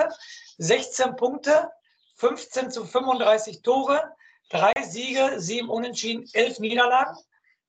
16 0.59 1.17
Punkte, 1.17 1.71
15 2.17 2.71
zu 2.71 2.85
35 2.85 3.63
Tore, 3.63 4.03
drei 4.49 4.73
Siege, 4.83 5.35
sieben 5.37 5.69
Unentschieden, 5.69 6.29
elf 6.33 6.59
Niederlagen. 6.59 7.17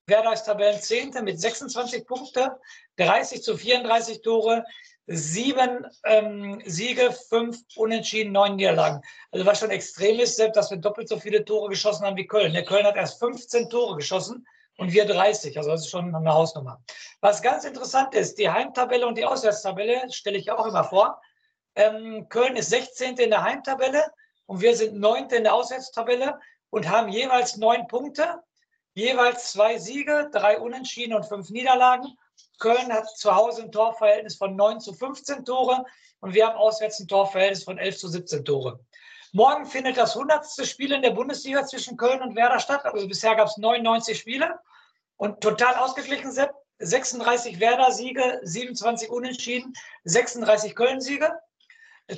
Werder 0.08 0.32
ist 0.32 0.44
Tabellen 0.44 0.80
10. 0.80 1.22
mit 1.24 1.40
26 1.40 2.08
Punkten, 2.08 2.50
30 2.96 3.44
zu 3.44 3.58
34 3.58 4.22
Tore, 4.22 4.64
sieben 5.06 5.86
ähm, 6.06 6.62
Siege, 6.66 7.12
fünf 7.12 7.60
Unentschieden, 7.76 8.32
neun 8.32 8.56
Niederlagen. 8.56 9.02
Also 9.32 9.46
was 9.46 9.60
schon 9.60 9.70
extrem 9.70 10.18
ist, 10.20 10.38
selbst 10.38 10.56
dass 10.56 10.72
wir 10.72 10.78
doppelt 10.78 11.10
so 11.10 11.20
viele 11.20 11.44
Tore 11.44 11.70
geschossen 11.70 12.06
haben 12.06 12.16
wie 12.16 12.26
Köln. 12.26 12.54
Der 12.54 12.64
Köln 12.64 12.86
hat 12.86 12.96
erst 12.96 13.20
15 13.20 13.70
Tore 13.70 13.98
geschossen 13.98 14.48
und 14.78 14.94
wir 14.94 15.06
30. 15.06 15.58
Also 15.58 15.72
das 15.72 15.82
ist 15.82 15.90
schon 15.90 16.16
eine 16.16 16.34
Hausnummer. 16.34 16.82
Was 17.20 17.42
ganz 17.42 17.66
interessant 17.66 18.16
ist, 18.16 18.38
die 18.38 18.50
Heimtabelle 18.50 19.06
und 19.06 19.18
die 19.18 19.26
Auswärtstabelle 19.26 20.10
stelle 20.12 20.38
ich 20.38 20.50
auch 20.52 20.66
immer 20.66 20.86
vor. 20.86 21.22
Ähm, 21.76 22.30
Köln 22.30 22.56
ist 22.56 22.70
16. 22.70 23.18
in 23.18 23.30
der 23.30 23.44
Heimtabelle 23.44 24.06
und 24.46 24.62
wir 24.62 24.74
sind 24.74 24.98
9. 24.98 25.28
in 25.32 25.44
der 25.44 25.54
Auswärtstabelle 25.54 26.40
und 26.70 26.88
haben 26.88 27.10
jeweils 27.10 27.58
neun 27.58 27.88
Punkte, 27.88 28.42
jeweils 28.98 29.52
zwei 29.52 29.78
Siege, 29.78 30.28
drei 30.32 30.60
Unentschieden 30.60 31.14
und 31.14 31.24
fünf 31.24 31.52
Niederlagen. 31.52 32.18
Köln 32.60 32.92
hat 32.92 33.08
zu 33.16 33.36
Hause 33.36 33.62
ein 33.62 33.72
Torverhältnis 33.72 34.36
von 34.36 34.56
9 34.56 34.80
zu 34.80 34.92
15 34.92 35.46
Tore 35.46 35.86
und 36.20 36.34
wir 36.34 36.48
haben 36.48 36.58
auswärts 36.58 37.00
ein 37.00 37.08
Torverhältnis 37.08 37.64
von 37.64 37.78
11 37.78 37.98
zu 38.00 38.08
17 38.08 38.44
Tore. 38.44 38.80
Morgen 39.34 39.68
findet 39.68 39.98
das 39.98 40.16
100. 40.16 40.44
Spiel 40.66 40.94
in 40.94 41.04
der 41.04 41.12
Bundesliga 41.12 41.64
zwischen 41.64 41.96
Köln 41.96 42.24
und 42.24 42.36
Werder 42.36 42.60
statt. 42.60 42.86
Also 42.86 43.08
bisher 43.08 43.36
gab 43.36 43.48
es 43.48 43.58
99 43.58 44.18
Spiele 44.18 44.60
und 45.18 45.42
total 45.42 45.76
ausgeglichen 45.76 46.32
sind 46.32 46.50
36 46.80 47.60
Werder-Siege, 47.60 48.40
27 48.42 49.12
Unentschieden, 49.12 49.74
36 50.06 50.76
Köln-Siege. 50.76 51.32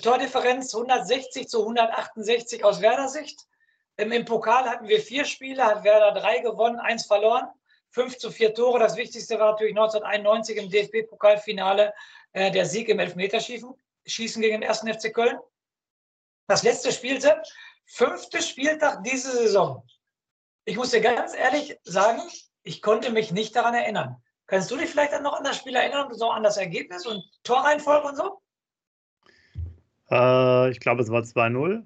Tordifferenz 0.01 0.73
160 0.73 1.49
zu 1.49 1.59
168 1.59 2.63
aus 2.63 2.79
Werder-Sicht. 2.79 3.49
Im, 3.99 4.23
Pokal 4.23 4.69
hatten 4.69 4.87
wir 4.87 5.01
vier 5.01 5.25
Spiele, 5.25 5.65
hat 5.65 5.83
Werder 5.83 6.17
drei 6.17 6.39
gewonnen, 6.39 6.79
eins 6.79 7.05
verloren, 7.05 7.49
5 7.89 8.17
zu 8.17 8.31
4 8.31 8.53
Tore. 8.53 8.79
Das 8.79 8.95
Wichtigste 8.95 9.37
war 9.37 9.51
natürlich 9.51 9.75
1991 9.77 10.57
im 10.57 10.69
DFB-Pokalfinale 10.69 11.93
äh, 12.31 12.49
der 12.49 12.65
Sieg 12.65 12.87
im 12.87 12.99
Elfmeterschießen 12.99 13.73
Schießen 14.05 14.41
gegen 14.41 14.61
den 14.61 14.69
1. 14.69 14.79
FC 14.79 15.13
Köln. 15.13 15.37
Das 16.47 16.63
letzte 16.63 16.93
Spiel, 16.93 17.19
Sepp, 17.19 17.43
fünfte 17.85 18.41
Spieltag 18.41 19.03
diese 19.03 19.31
Saison. 19.31 19.85
Ich 20.63 20.77
muss 20.77 20.91
dir 20.91 21.01
ganz 21.01 21.35
ehrlich 21.35 21.77
sagen, 21.83 22.21
ich 22.63 22.81
konnte 22.81 23.11
mich 23.11 23.31
nicht 23.31 23.53
daran 23.55 23.73
erinnern. 23.73 24.15
Kannst 24.47 24.71
du 24.71 24.77
dich 24.77 24.89
vielleicht 24.89 25.19
noch 25.21 25.33
an 25.33 25.43
das 25.43 25.57
Spiel 25.57 25.75
erinnern 25.75 26.11
so 26.13 26.29
an 26.29 26.43
das 26.43 26.55
Ergebnis 26.55 27.05
und 27.05 27.23
Torreihenfolge 27.43 28.07
und 28.07 28.15
so? 28.15 28.41
Äh, 30.09 30.71
ich 30.71 30.79
glaube, 30.79 31.01
es 31.01 31.11
war 31.11 31.21
2-0. 31.21 31.85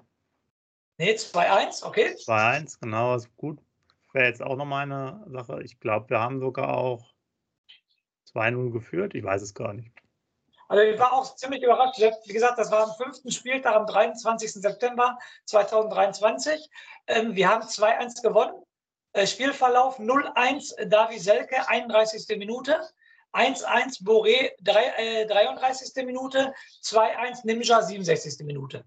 Nee, 1.04 1.16
2-1, 1.16 1.84
okay. 1.84 2.14
2-1, 2.16 2.80
genau, 2.80 3.14
ist 3.14 3.28
gut. 3.36 3.58
Wäre 4.14 4.24
jetzt 4.24 4.42
auch 4.42 4.56
noch 4.56 4.64
meine 4.64 5.22
Sache. 5.26 5.62
Ich 5.62 5.78
glaube, 5.78 6.08
wir 6.08 6.18
haben 6.18 6.40
sogar 6.40 6.78
auch 6.78 7.04
2-0 8.32 8.72
geführt. 8.72 9.14
Ich 9.14 9.22
weiß 9.22 9.42
es 9.42 9.52
gar 9.52 9.74
nicht. 9.74 9.92
Also 10.66 10.82
ich 10.82 10.98
war 10.98 11.12
auch 11.12 11.36
ziemlich 11.36 11.62
überrascht. 11.62 12.00
Wie 12.00 12.32
gesagt, 12.32 12.58
das 12.58 12.70
war 12.70 12.84
am 12.84 12.94
fünften 12.94 13.30
Spieltag 13.30 13.76
am 13.76 13.86
23. 13.86 14.50
September 14.50 15.18
2023. 15.44 16.70
Ähm, 17.08 17.34
wir 17.34 17.50
haben 17.50 17.64
2-1 17.64 18.22
gewonnen. 18.22 18.54
Äh, 19.12 19.26
Spielverlauf 19.26 19.98
0-1 19.98 20.86
Davi 20.86 21.18
Selke, 21.18 21.68
31. 21.68 22.38
Minute. 22.38 22.80
1-1 23.34 24.02
Boré, 24.02 24.52
33. 24.62 25.96
Äh, 25.96 26.04
Minute. 26.06 26.54
2-1 26.82 27.40
Nimja, 27.44 27.82
67. 27.82 28.46
Minute. 28.46 28.86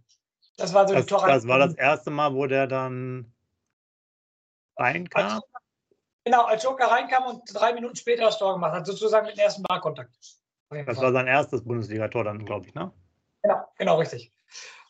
Das 0.58 0.74
war 0.74 0.88
so 0.88 0.94
das, 0.94 1.06
die. 1.06 1.14
Das 1.14 1.48
war 1.48 1.60
das 1.60 1.76
erste 1.76 2.10
Mal, 2.10 2.34
wo 2.34 2.46
der 2.48 2.68
dann 2.68 3.32
reinkam? 4.76 5.42
Genau, 6.26 6.44
als 6.44 6.64
Joker 6.64 6.88
reinkam 6.88 7.26
und 7.26 7.42
drei 7.54 7.74
Minuten 7.74 7.96
später 7.96 8.24
das 8.24 8.38
Tor 8.38 8.54
gemacht 8.54 8.74
hat, 8.74 8.86
sozusagen 8.86 9.28
mit 9.28 9.38
dem 9.38 9.42
ersten 9.42 9.64
Ballkontakt. 9.64 10.12
Das 10.70 11.00
war 11.00 11.14
sein 11.14 11.28
erstes 11.28 11.64
Bundesligator 11.64 12.26
dann, 12.26 12.44
glaube 12.44 12.68
ich, 12.68 12.74
ne? 12.74 12.92
Genau, 13.42 13.64
genau, 13.78 13.98
richtig. 14.00 14.34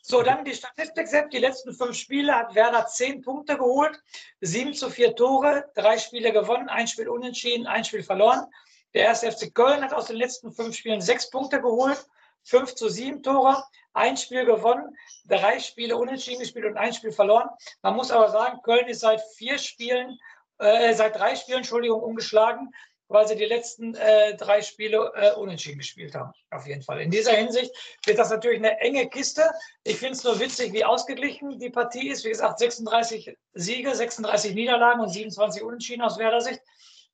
So, 0.02 0.24
dann 0.24 0.46
die 0.46 0.54
Statistik, 0.54 1.08
Sepp. 1.08 1.30
Die 1.32 1.38
letzten 1.38 1.74
fünf 1.74 1.96
Spiele 1.96 2.34
hat 2.34 2.56
Werder 2.56 2.88
zehn 2.88 3.22
Punkte 3.22 3.58
geholt, 3.58 4.02
sieben 4.40 4.74
zu 4.74 4.90
vier 4.90 5.16
Tore, 5.16 5.70
drei 5.76 5.98
Spiele 5.98 6.32
gewonnen, 6.32 6.70
ein 6.70 6.88
Spiel 6.88 7.10
unentschieden, 7.10 7.68
ein 7.68 7.84
Spiel 7.84 8.04
verloren. 8.04 8.46
Der 8.94 9.04
erste 9.04 9.32
FC 9.32 9.54
Köln 9.54 9.84
hat 9.84 9.94
aus 9.94 10.06
den 10.06 10.16
letzten 10.16 10.52
fünf 10.52 10.76
Spielen 10.76 11.02
sechs 11.02 11.30
Punkte 11.30 11.62
geholt, 11.62 12.08
fünf 12.44 12.76
zu 12.76 12.90
sieben 12.90 13.24
Tore, 13.24 13.64
ein 13.94 14.16
Spiel 14.16 14.46
gewonnen, 14.46 14.96
drei 15.26 15.60
Spiele 15.60 15.98
unentschieden 15.98 16.40
gespielt 16.40 16.66
und 16.66 16.78
ein 16.78 16.94
Spiel 16.94 17.12
verloren. 17.12 17.50
Man 17.82 17.96
muss 17.96 18.12
aber 18.12 18.30
sagen, 18.30 18.62
Köln 18.64 18.88
ist 18.88 19.02
seit 19.02 19.22
vier 19.36 19.58
Spielen, 19.58 20.18
äh, 20.60 20.94
seit 20.94 21.18
drei 21.18 21.36
Spielen, 21.36 21.60
Entschuldigung, 21.60 22.02
ungeschlagen, 22.02 22.72
weil 23.10 23.28
sie 23.28 23.36
die 23.36 23.46
letzten 23.46 23.96
äh, 23.96 24.36
drei 24.36 24.62
Spiele 24.62 25.12
äh, 25.16 25.32
unentschieden 25.34 25.78
gespielt 25.78 26.14
haben. 26.14 26.32
Auf 26.52 26.68
jeden 26.68 26.82
Fall. 26.82 27.02
In 27.02 27.10
dieser 27.10 27.32
Hinsicht 27.32 27.72
wird 28.06 28.20
das 28.20 28.30
natürlich 28.30 28.60
eine 28.60 28.80
enge 28.80 29.10
Kiste. 29.10 29.50
Ich 29.84 29.98
finde 29.98 30.14
es 30.14 30.24
nur 30.24 30.40
witzig, 30.40 30.74
wie 30.74 30.84
ausgeglichen 30.84 31.58
die 31.60 31.70
Partie 31.70 32.10
ist. 32.10 32.26
Wie 32.26 32.30
gesagt, 32.30 32.60
36 32.60 33.36
Siege, 33.54 33.96
36 33.96 34.54
Niederlagen 34.54 35.02
und 35.02 35.10
27 35.10 35.64
Unentschieden 35.64 36.02
aus 36.02 36.18
Werder 36.18 36.42
Sicht. 36.42 36.62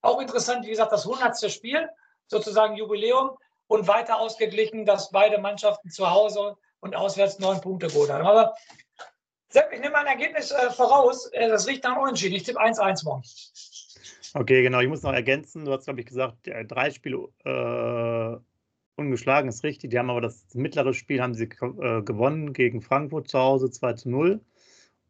Auch 0.01 0.19
interessant, 0.19 0.65
wie 0.65 0.71
gesagt, 0.71 0.91
das 0.91 1.07
100. 1.07 1.49
Spiel, 1.51 1.87
sozusagen 2.27 2.75
Jubiläum 2.75 3.37
und 3.67 3.87
weiter 3.87 4.19
ausgeglichen, 4.19 4.85
dass 4.85 5.11
beide 5.11 5.39
Mannschaften 5.39 5.89
zu 5.89 6.09
Hause 6.09 6.57
und 6.79 6.95
auswärts 6.95 7.39
neun 7.39 7.61
Punkte 7.61 7.87
geholt 7.87 8.11
haben. 8.11 8.25
Aber 8.25 8.53
Sepp, 9.49 9.71
ich 9.71 9.79
nehme 9.79 9.95
ein 9.95 10.07
Ergebnis 10.07 10.51
äh, 10.51 10.71
voraus. 10.71 11.27
Äh, 11.27 11.47
das 11.47 11.67
riecht 11.67 11.83
nach 11.83 11.97
Unentschieden. 11.97 12.35
Ich 12.35 12.43
tippe 12.43 12.59
1-1 12.59 13.05
morgen. 13.05 13.23
Okay, 14.33 14.63
genau. 14.63 14.79
Ich 14.79 14.89
muss 14.89 15.03
noch 15.03 15.13
ergänzen. 15.13 15.65
Du 15.65 15.71
hast, 15.71 15.85
glaube 15.85 15.99
ich, 15.99 16.07
gesagt, 16.07 16.49
drei 16.67 16.89
Spiele 16.89 17.27
äh, 17.45 18.37
ungeschlagen 18.95 19.49
ist 19.49 19.63
richtig. 19.63 19.91
Die 19.91 19.99
haben 19.99 20.09
aber 20.09 20.21
das 20.21 20.45
mittlere 20.55 20.93
Spiel 20.93 21.21
haben 21.21 21.35
sie 21.35 21.45
äh, 21.45 22.01
gewonnen 22.01 22.53
gegen 22.53 22.81
Frankfurt 22.81 23.27
zu 23.27 23.37
Hause 23.37 23.69
2 23.69 23.93
zu 23.93 24.09
0. 24.09 24.41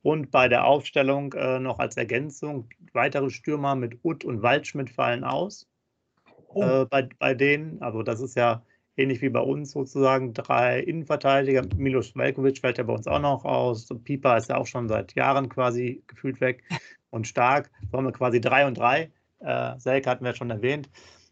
Und 0.02 0.32
bei 0.32 0.50
der 0.50 0.66
Aufstellung 0.66 1.32
äh, 1.32 1.60
noch 1.60 1.80
als 1.80 1.96
Ergänzung, 1.96 2.70
weitere 2.92 3.30
Stürmer 3.30 3.76
mit 3.76 4.04
Ut 4.04 4.26
und 4.26 4.42
Waldschmidt 4.42 4.90
fallen 4.90 5.24
aus. 5.24 5.70
Oh. 6.56 6.64
Äh, 6.64 6.86
bei, 6.86 7.10
bei 7.20 7.34
denen. 7.34 7.82
Also 7.82 8.04
das 8.04 8.22
ist 8.22 8.36
ja 8.36 8.64
ähnlich 8.98 9.22
wie 9.22 9.30
bei 9.30 9.40
uns 9.40 9.72
sozusagen 9.72 10.34
drei 10.34 10.80
Innenverteidiger. 10.80 11.64
Milos 11.76 12.16
Velkovic 12.16 12.60
fällt 12.60 12.78
ja 12.78 12.84
bei 12.84 12.94
uns 12.94 13.08
auch 13.08 13.20
noch 13.20 13.46
aus. 13.46 13.88
Pieper 14.04 14.38
ist 14.38 14.50
ja 14.50 14.58
auch 14.58 14.68
schon 14.68 14.88
seit 14.88 15.16
Jahren 15.16 15.50
quasi 15.50 16.04
gefühlt 16.08 16.42
weg 16.42 16.64
und 17.10 17.28
stark. 17.28 17.72
So 17.92 17.98
haben 17.98 18.06
wir 18.06 18.12
quasi 18.12 18.40
drei 18.42 18.66
und 18.68 18.78
drei. 18.78 19.12
Äh, 19.40 19.78
Selke 19.78 20.10
hatten 20.10 20.26
wir 20.26 20.36
schon 20.36 20.50
erwähnt. 20.50 20.90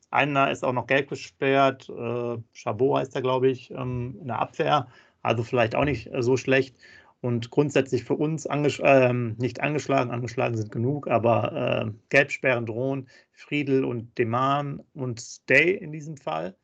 Einer 0.10 0.52
ist 0.52 0.64
auch 0.64 0.74
noch 0.74 0.88
gelb 0.88 1.10
gesperrt. 1.10 1.90
Äh, 1.90 2.38
Chabot 2.54 3.00
heißt 3.00 3.16
er, 3.16 3.22
glaube 3.22 3.50
ich, 3.50 3.72
ähm, 3.72 4.18
in 4.22 4.28
der 4.28 4.40
Abwehr. 4.40 4.88
Also 5.22 5.44
vielleicht 5.44 5.76
auch 5.76 5.86
nicht 5.86 6.14
äh, 6.14 6.22
so 6.22 6.36
schlecht. 6.36 6.76
Und 7.22 7.52
grundsätzlich 7.52 8.04
für 8.04 8.16
uns 8.16 8.48
anges 8.48 8.80
äh, 8.80 9.14
nicht 9.14 9.62
angeschlagen, 9.62 10.10
angeschlagen 10.10 10.58
sind 10.58 10.72
genug, 10.72 11.08
aber 11.08 11.86
äh, 11.86 11.92
Gelbsperren 12.10 12.66
drohen 12.66 13.08
Friedel 13.32 13.86
und 13.86 14.18
Deman 14.18 14.82
und 14.94 15.22
Stay 15.22 15.72
in 15.76 15.92
diesem 15.92 16.18
Fall. 16.18 16.56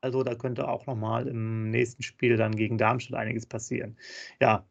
Also 0.00 0.24
da 0.24 0.34
könnte 0.34 0.68
auch 0.68 0.86
nochmal 0.86 1.28
im 1.28 1.70
nächsten 1.70 2.02
Spiel 2.02 2.36
dann 2.36 2.56
gegen 2.56 2.78
Darmstadt 2.78 3.20
einiges 3.20 3.46
passieren. 3.46 3.96
Ja, 4.40 4.66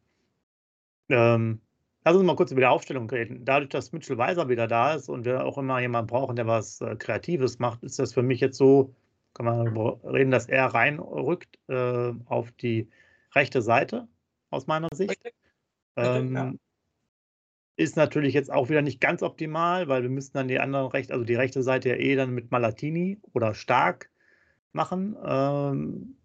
ähm, 1.08 1.60
lass 2.04 2.16
uns 2.16 2.24
mal 2.24 2.36
kurz 2.36 2.52
über 2.52 2.60
die 2.60 2.66
Aufstellung 2.66 3.08
reden. 3.08 3.44
Dadurch, 3.44 3.70
dass 3.70 3.92
Mitchell 3.92 4.18
Weiser 4.18 4.48
wieder 4.48 4.66
da 4.66 4.94
ist 4.94 5.08
und 5.08 5.24
wir 5.24 5.44
auch 5.44 5.58
immer 5.58 5.80
jemanden 5.80 6.08
brauchen, 6.08 6.36
der 6.36 6.46
was 6.46 6.80
äh, 6.80 6.96
Kreatives 6.96 7.58
macht, 7.58 7.82
ist 7.82 7.98
das 7.98 8.12
für 8.14 8.22
mich 8.22 8.40
jetzt 8.40 8.58
so, 8.58 8.94
kann 9.34 9.46
man 9.46 9.76
reden, 10.04 10.30
dass 10.30 10.48
er 10.48 10.66
reinrückt 10.66 11.58
äh, 11.68 12.12
auf 12.26 12.50
die 12.52 12.88
rechte 13.34 13.62
Seite, 13.62 14.08
aus 14.50 14.66
meiner 14.66 14.88
Sicht. 14.94 15.20
Ähm, 15.96 16.34
ja. 16.34 16.52
Ist 17.76 17.96
natürlich 17.96 18.34
jetzt 18.34 18.52
auch 18.52 18.68
wieder 18.68 18.82
nicht 18.82 19.00
ganz 19.00 19.22
optimal, 19.22 19.88
weil 19.88 20.02
wir 20.02 20.10
müssten 20.10 20.36
dann 20.36 20.48
die 20.48 20.60
andere 20.60 20.92
rechte, 20.92 21.12
also 21.12 21.24
die 21.24 21.34
rechte 21.34 21.62
Seite 21.62 21.88
ja 21.90 21.94
eh 21.96 22.14
dann 22.14 22.32
mit 22.32 22.50
Malatini 22.50 23.18
oder 23.32 23.54
Stark 23.54 24.10
machen. 24.72 25.16
Ähm, 25.24 26.16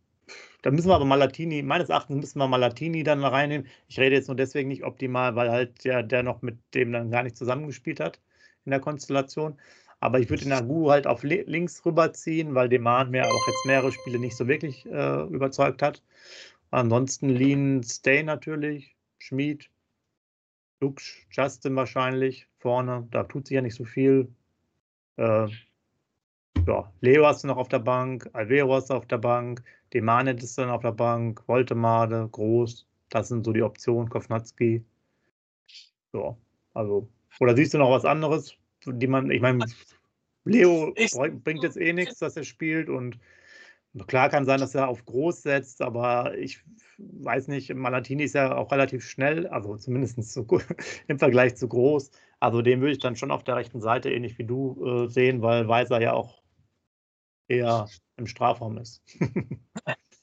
da 0.62 0.72
müssen 0.72 0.90
wir 0.90 0.96
aber 0.96 1.06
Malatini, 1.06 1.62
meines 1.62 1.90
Erachtens 1.90 2.18
müssen 2.18 2.40
wir 2.40 2.48
Malatini 2.48 3.04
dann 3.04 3.24
reinnehmen. 3.24 3.68
Ich 3.88 4.00
rede 4.00 4.16
jetzt 4.16 4.28
nur 4.28 4.36
deswegen 4.36 4.68
nicht 4.68 4.84
optimal, 4.84 5.36
weil 5.36 5.52
halt 5.52 5.86
der, 5.86 6.04
der 6.04 6.24
noch 6.24 6.42
mit 6.42 6.58
dem 6.74 6.92
dann 6.92 7.12
gar 7.12 7.24
nicht 7.24 7.38
zusammengespielt 7.38 8.00
hat 8.00 8.20
in 8.66 8.72
der 8.72 8.80
Konstellation. 8.80 9.60
Aber 10.00 10.20
ich 10.20 10.30
würde 10.30 10.44
den 10.44 10.54
Agu 10.54 10.90
halt 10.90 11.08
auf 11.08 11.24
links 11.24 11.86
rüberziehen, 11.86 12.54
weil 12.54 12.70
Demand 12.70 13.12
mir 13.12 13.26
auch 13.26 13.48
jetzt 13.48 13.66
mehrere 13.66 13.92
Spiele 13.92 14.20
nicht 14.20 14.36
so 14.36 14.48
wirklich 14.48 14.86
äh, 14.88 15.24
überzeugt 15.24 15.82
hat. 15.82 16.04
Ansonsten 16.76 17.30
Lean 17.30 17.84
Stay 17.84 18.22
natürlich, 18.22 18.98
Schmid, 19.20 19.72
Dux, 20.82 21.16
Justin 21.32 21.74
wahrscheinlich 21.78 22.50
vorne. 22.58 23.08
Da 23.12 23.24
tut 23.24 23.48
sich 23.48 23.56
ja 23.56 23.62
nicht 23.62 23.76
so 23.76 23.86
viel. 23.86 24.28
Äh, 25.16 25.48
ja, 26.68 26.92
Leo 27.00 27.26
hast 27.26 27.46
du 27.46 27.48
noch 27.48 27.56
auf 27.56 27.70
der 27.70 27.80
Bank, 27.80 28.30
Alvero 28.34 28.74
hast 28.74 28.90
du 28.90 28.96
auf 28.96 29.06
der 29.06 29.20
Bank, 29.20 29.64
Demanet 29.94 30.44
ist 30.44 30.58
dann 30.58 30.70
auf 30.70 30.82
der 30.82 30.92
Bank, 30.92 31.48
Voltemade, 31.48 32.28
Groß. 32.30 32.86
Das 33.08 33.30
sind 33.30 33.46
so 33.46 33.54
die 33.54 33.64
Optionen, 33.64 34.10
Kovnatski. 34.10 34.84
Ja, 36.12 36.36
also. 36.74 37.08
Oder 37.40 37.56
siehst 37.56 37.74
du 37.74 37.78
noch 37.78 37.92
was 37.92 38.04
anderes, 38.04 38.58
die 38.86 39.08
man, 39.08 39.32
ich 39.32 39.42
meine, 39.42 39.66
Leo 40.44 40.92
ich, 40.98 41.14
bringt 41.42 41.64
jetzt 41.64 41.78
eh 41.78 41.94
nichts, 41.94 42.20
dass 42.20 42.36
er 42.36 42.44
spielt 42.44 42.90
und 42.90 43.18
klar 44.04 44.30
kann 44.30 44.46
sein, 44.46 44.60
dass 44.60 44.76
er 44.76 44.88
auf 44.88 45.06
groß 45.06 45.44
setzt, 45.44 45.82
aber 45.82 46.38
ich 46.38 46.62
weiß 46.98 47.48
nicht, 47.48 47.74
Malatini 47.74 48.24
ist 48.24 48.36
ja 48.36 48.56
auch 48.56 48.72
relativ 48.72 49.08
schnell, 49.08 49.48
also 49.48 49.78
zumindest 49.78 50.22
so 50.32 50.46
im 51.08 51.20
Vergleich 51.20 51.56
zu 51.56 51.68
groß. 51.68 52.12
Also 52.40 52.62
den 52.62 52.82
würde 52.82 52.92
ich 52.92 53.00
dann 53.00 53.16
schon 53.16 53.32
auf 53.32 53.44
der 53.44 53.56
rechten 53.56 53.82
Seite 53.82 54.12
ähnlich 54.12 54.38
wie 54.38 54.44
du 54.44 55.06
äh, 55.06 55.08
sehen, 55.08 55.42
weil 55.42 55.68
Weiser 55.68 56.02
ja 56.02 56.14
auch 56.14 56.42
eher 57.48 57.88
im 58.18 58.28
Strafraum 58.28 58.78
ist. 58.78 59.02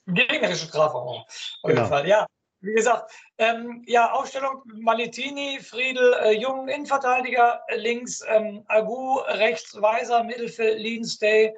Im 0.06 0.14
gegnerischen 0.14 0.68
Strafraum, 0.68 1.08
auf 1.08 1.26
jeden 1.64 1.76
genau. 1.76 1.88
Fall, 1.88 2.08
ja. 2.08 2.26
Wie 2.60 2.74
gesagt, 2.74 3.10
ähm, 3.38 3.82
ja, 3.86 4.12
Aufstellung 4.12 4.62
Maletini, 4.66 5.58
Friedel, 5.60 6.14
äh, 6.22 6.32
Jung, 6.32 6.68
Innenverteidiger, 6.68 7.60
links 7.76 8.20
ähm, 8.28 8.64
Agu, 8.68 9.18
rechts 9.26 9.80
Weiser, 9.80 10.22
Mittelfeld, 10.22 10.78
Leanstay, 10.78 11.52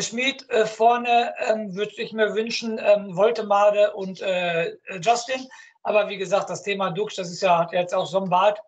Schmid, 0.00 0.48
äh, 0.50 0.66
vorne 0.66 1.34
ähm, 1.46 1.74
würde 1.74 1.92
ich 1.98 2.12
mir 2.12 2.34
wünschen, 2.34 2.80
ähm, 2.82 3.14
Voltemade 3.16 3.92
und 3.92 4.20
äh, 4.22 4.76
Justin. 5.00 5.46
Aber 5.82 6.08
wie 6.08 6.16
gesagt, 6.16 6.48
das 6.48 6.62
Thema 6.62 6.90
Dux, 6.90 7.16
das 7.16 7.30
ist 7.30 7.42
ja, 7.42 7.68
jetzt 7.70 7.94
auch 7.94 8.06
so 8.06 8.20
ein 8.20 8.30
Bart. 8.30 8.58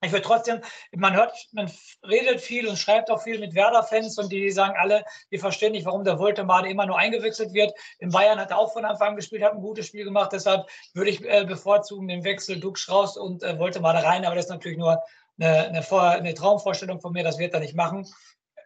Ich 0.00 0.12
würde 0.12 0.24
trotzdem, 0.24 0.60
man 0.92 1.14
hört, 1.14 1.32
man 1.52 1.70
redet 2.08 2.40
viel 2.40 2.68
und 2.68 2.78
schreibt 2.78 3.10
auch 3.10 3.20
viel 3.20 3.40
mit 3.40 3.54
Werder-Fans 3.54 4.16
und 4.18 4.30
die 4.30 4.48
sagen 4.50 4.76
alle, 4.78 5.04
wir 5.28 5.40
verstehen 5.40 5.72
nicht, 5.72 5.86
warum 5.86 6.04
der 6.04 6.20
Woltemade 6.20 6.70
immer 6.70 6.86
nur 6.86 6.96
eingewechselt 6.96 7.52
wird. 7.52 7.72
In 7.98 8.10
Bayern 8.10 8.38
hat 8.38 8.52
er 8.52 8.58
auch 8.58 8.72
von 8.72 8.84
Anfang 8.84 9.08
an 9.08 9.16
gespielt, 9.16 9.42
hat 9.42 9.54
ein 9.54 9.60
gutes 9.60 9.88
Spiel 9.88 10.04
gemacht. 10.04 10.32
Deshalb 10.32 10.68
würde 10.94 11.10
ich 11.10 11.22
äh, 11.24 11.44
bevorzugen 11.44 12.06
den 12.06 12.22
Wechsel 12.22 12.60
Dux 12.60 12.88
raus 12.88 13.16
und 13.16 13.42
äh, 13.42 13.58
Woltemade 13.58 14.04
rein. 14.04 14.24
Aber 14.24 14.36
das 14.36 14.44
ist 14.44 14.50
natürlich 14.50 14.78
nur 14.78 15.02
eine, 15.40 15.66
eine, 15.66 15.84
eine 15.90 16.34
Traumvorstellung 16.34 17.00
von 17.00 17.12
mir. 17.12 17.24
Das 17.24 17.38
wird 17.38 17.52
er 17.54 17.60
nicht 17.60 17.74
machen. 17.74 18.06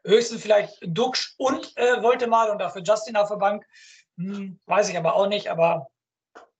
Höchstens 0.04 0.42
vielleicht 0.42 0.78
Dux 0.82 1.35
und 1.38 1.76
äh, 1.76 2.02
Woltemade 2.02 2.52
und 2.52 2.59
dafür 2.59 2.82
Justin 2.82 3.16
auf 3.16 3.28
der 3.28 3.37
Bank. 3.37 3.66
Hm, 4.16 4.59
weiß 4.66 4.88
ich 4.90 4.99
aber 4.99 5.14
auch 5.14 5.28
nicht. 5.28 5.49
Aber 5.49 5.88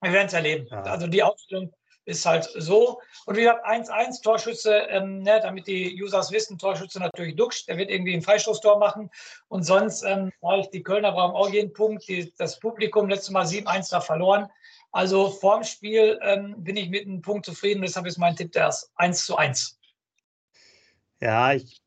wir 0.01 0.13
werden 0.13 0.27
es 0.27 0.33
erleben. 0.33 0.67
Ja. 0.69 0.81
Also 0.83 1.07
die 1.07 1.23
Aufstellung 1.23 1.73
ist 2.05 2.25
halt 2.25 2.49
so. 2.55 2.99
Und 3.25 3.37
wie 3.37 3.41
gesagt, 3.41 3.65
1-1 3.65 4.21
Torschütze, 4.21 4.73
ähm, 4.89 5.19
ne, 5.19 5.39
damit 5.41 5.67
die 5.67 6.01
Users 6.01 6.31
wissen, 6.31 6.57
Torschütze 6.57 6.99
natürlich 6.99 7.35
Duxch, 7.35 7.65
der 7.65 7.77
wird 7.77 7.89
irgendwie 7.89 8.13
ein 8.13 8.21
Freistoßtor 8.21 8.77
machen. 8.77 9.09
Und 9.47 9.63
sonst, 9.63 10.03
ähm, 10.03 10.31
ich, 10.59 10.69
die 10.69 10.83
Kölner 10.83 11.13
brauchen 11.13 11.35
auch 11.35 11.49
jeden 11.49 11.73
Punkt. 11.73 12.07
Die, 12.07 12.33
das 12.37 12.59
Publikum 12.59 13.09
letztes 13.09 13.29
Mal 13.29 13.45
7-1 13.45 13.91
da 13.91 14.01
verloren. 14.01 14.49
Also 14.91 15.29
vorm 15.29 15.63
Spiel 15.63 16.19
ähm, 16.21 16.55
bin 16.57 16.75
ich 16.75 16.89
mit 16.89 17.05
einem 17.05 17.21
Punkt 17.21 17.45
zufrieden. 17.45 17.81
Deshalb 17.81 18.05
ist 18.05 18.17
mein 18.17 18.35
Tipp 18.35 18.51
der 18.51 18.73
1 18.95 19.25
zu 19.25 19.37
1. 19.37 19.79
Ja, 21.21 21.53
ich 21.53 21.82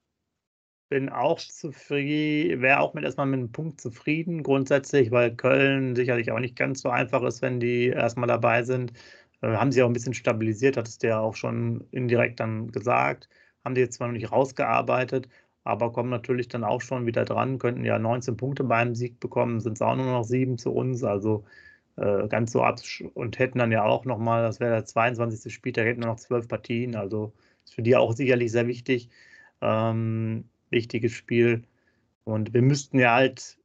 bin 0.88 1.09
auch 1.09 1.38
zufrieden, 1.38 2.62
wäre 2.62 2.81
auch 2.81 2.94
mit 2.94 3.05
erstmal 3.05 3.27
mit 3.27 3.38
einem 3.40 3.53
Punkt 3.53 3.81
zufrieden 3.81 4.42
grundsätzlich, 4.42 5.11
weil 5.11 5.35
Köln 5.35 5.96
sicherlich 5.96 6.31
auch 6.31 6.38
nicht 6.38 6.57
ganz 6.57 6.83
so 6.83 6.90
einfach 6.90 7.22
ist, 7.22 7.42
wenn 7.42 7.61
die 7.61 7.88
erstmal 7.88 8.29
dabei 8.29 8.62
sind. 8.62 8.92
Äh, 9.42 9.49
haben 9.57 9.72
sie 9.72 9.83
auch 9.83 9.88
ein 9.88 9.92
bisschen 9.92 10.14
stabilisiert, 10.14 10.77
hattest 10.77 11.03
du 11.03 11.09
ja 11.09 11.20
auch 11.20 11.35
schon 11.35 11.87
indirekt 11.90 12.40
dann 12.40 12.70
gesagt. 12.72 13.29
Haben 13.64 13.75
die 13.75 13.81
jetzt 13.83 13.96
zwar 13.96 14.09
noch 14.09 14.14
nicht 14.14 14.31
rausgearbeitet, 14.33 15.29
aber 15.64 15.92
kommen 15.92 16.11
natürlich 16.11 16.49
dann 16.49 16.64
auch 16.64 16.81
schon 16.81 17.07
wieder 17.07 17.25
dran, 17.25 17.59
könnten 17.59 17.85
ja 17.85 17.99
19 17.99 18.37
Punkte 18.37 18.64
beim 18.64 18.94
Sieg 18.94 19.20
bekommen, 19.20 19.61
sind 19.61 19.75
es 19.75 19.83
auch 19.83 19.96
nur 19.96 20.07
noch 20.07 20.25
sieben 20.25 20.59
zu 20.59 20.72
uns, 20.72 21.03
also 21.05 21.44
äh, 21.96 22.29
ganz 22.29 22.53
so 22.53 22.62
ab 22.62 22.79
und 23.14 23.38
hätten 23.38 23.59
dann 23.59 23.72
ja 23.72 23.85
auch 23.85 24.05
nochmal, 24.05 24.42
das 24.42 24.61
wäre 24.61 24.72
der 24.72 24.85
22. 24.85 25.53
Spieltag, 25.53 25.87
hätten 25.87 26.03
wir 26.03 26.09
noch 26.09 26.16
zwölf 26.16 26.49
Partien, 26.49 26.94
also 26.96 27.33
ist 27.64 27.75
für 27.75 27.83
die 27.83 27.96
auch 27.96 28.12
sicherlich 28.12 28.53
sehr 28.53 28.66
wichtig. 28.68 29.11
Ähm, 29.61 30.49
wichtiges 30.71 31.13
Spiel. 31.13 31.63
Und 32.25 32.55
wir 32.55 32.63
müssten 32.63 32.99
ja 32.99 33.15
halt 33.15 33.59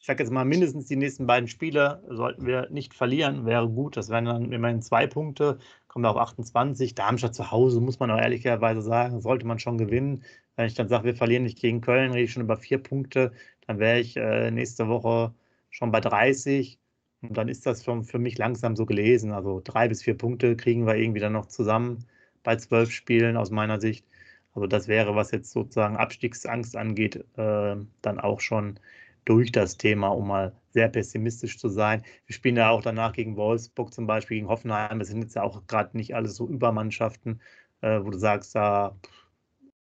ich 0.00 0.06
sage 0.06 0.22
jetzt 0.22 0.32
mal, 0.32 0.46
mindestens 0.46 0.86
die 0.86 0.96
nächsten 0.96 1.26
beiden 1.26 1.46
Spiele 1.46 2.02
sollten 2.08 2.46
wir 2.46 2.70
nicht 2.70 2.94
verlieren, 2.94 3.44
wäre 3.44 3.68
gut. 3.68 3.98
Das 3.98 4.08
wären 4.08 4.24
dann 4.24 4.50
immerhin 4.50 4.80
zwei 4.80 5.06
Punkte, 5.06 5.58
kommen 5.88 6.04
wir 6.04 6.10
auf 6.10 6.16
28. 6.16 6.94
Darmstadt 6.94 7.34
zu 7.34 7.50
Hause, 7.50 7.80
muss 7.82 7.98
man 7.98 8.10
auch 8.10 8.18
ehrlicherweise 8.18 8.80
sagen, 8.80 9.20
sollte 9.20 9.46
man 9.46 9.58
schon 9.58 9.76
gewinnen. 9.76 10.24
Wenn 10.56 10.66
ich 10.66 10.74
dann 10.74 10.88
sage, 10.88 11.04
wir 11.04 11.14
verlieren 11.14 11.42
nicht 11.42 11.58
gegen 11.58 11.82
Köln, 11.82 12.12
rede 12.12 12.24
ich 12.24 12.32
schon 12.32 12.42
über 12.42 12.56
vier 12.56 12.78
Punkte, 12.78 13.32
dann 13.66 13.78
wäre 13.78 14.00
ich 14.00 14.16
äh, 14.16 14.50
nächste 14.50 14.88
Woche 14.88 15.34
schon 15.68 15.92
bei 15.92 16.00
30. 16.00 16.78
Und 17.20 17.36
dann 17.36 17.48
ist 17.48 17.66
das 17.66 17.84
schon 17.84 18.02
für 18.02 18.18
mich 18.18 18.38
langsam 18.38 18.76
so 18.76 18.86
gelesen. 18.86 19.32
Also 19.32 19.60
drei 19.62 19.88
bis 19.88 20.02
vier 20.02 20.16
Punkte 20.16 20.56
kriegen 20.56 20.86
wir 20.86 20.96
irgendwie 20.96 21.20
dann 21.20 21.34
noch 21.34 21.46
zusammen 21.46 22.06
bei 22.42 22.56
zwölf 22.56 22.90
Spielen 22.90 23.36
aus 23.36 23.50
meiner 23.50 23.80
Sicht. 23.80 24.06
Also 24.54 24.66
das 24.66 24.88
wäre, 24.88 25.14
was 25.14 25.30
jetzt 25.30 25.52
sozusagen 25.52 25.96
Abstiegsangst 25.96 26.76
angeht, 26.76 27.16
äh, 27.36 27.76
dann 28.02 28.20
auch 28.20 28.40
schon 28.40 28.80
durch 29.24 29.52
das 29.52 29.76
Thema, 29.76 30.08
um 30.08 30.28
mal 30.28 30.54
sehr 30.70 30.88
pessimistisch 30.88 31.58
zu 31.58 31.68
sein. 31.68 32.02
Wir 32.26 32.34
spielen 32.34 32.56
ja 32.56 32.70
auch 32.70 32.82
danach 32.82 33.12
gegen 33.12 33.36
Wolfsburg 33.36 33.92
zum 33.92 34.06
Beispiel, 34.06 34.38
gegen 34.38 34.48
Hoffenheim. 34.48 34.98
Das 34.98 35.08
sind 35.08 35.22
jetzt 35.22 35.34
ja 35.36 35.42
auch 35.42 35.66
gerade 35.66 35.96
nicht 35.96 36.14
alles 36.14 36.36
so 36.36 36.48
Übermannschaften, 36.48 37.40
äh, 37.82 38.00
wo 38.02 38.10
du 38.10 38.18
sagst, 38.18 38.54
da 38.54 38.96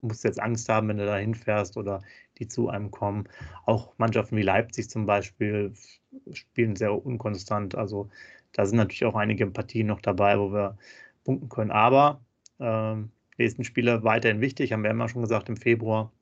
musst 0.01 0.25
du 0.25 0.29
jetzt 0.29 0.41
Angst 0.41 0.69
haben, 0.69 0.89
wenn 0.89 0.99
du 0.99 1.07
da 1.07 1.17
hinfährst 1.17 1.77
oder 1.77 2.03
die 2.39 2.49
zu 2.49 2.69
einem 2.69 2.91
kommen. 2.91 3.29
Auch 3.65 3.95
Mannschaften 3.99 4.37
wie 4.37 4.43
Leipzig 4.43 4.91
zum 4.91 5.07
Beispiel 5.07 5.73
spielen 6.33 6.77
sehr 6.77 7.05
unkonstant. 7.05 7.75
Also 7.75 8.09
da 8.53 8.67
sind 8.67 8.79
natürlich 8.79 9.05
auch 9.05 9.17
einige 9.17 9.47
Partien 9.47 9.87
noch 9.89 10.01
dabei, 10.01 10.39
wo 10.39 10.53
wir 10.53 10.79
punkten 11.25 11.49
können. 11.49 11.71
Aber 11.71 12.21
äh, 12.59 12.97
nächsten 13.39 13.65
Spiele 13.65 14.05
weiterhin 14.05 14.41
wichtig, 14.41 14.73
haben 14.73 14.83
wir 14.83 14.91
immer 14.91 15.09
schon 15.09 15.23
gesagt, 15.23 15.49
im 15.49 15.57
Februar 15.57 16.13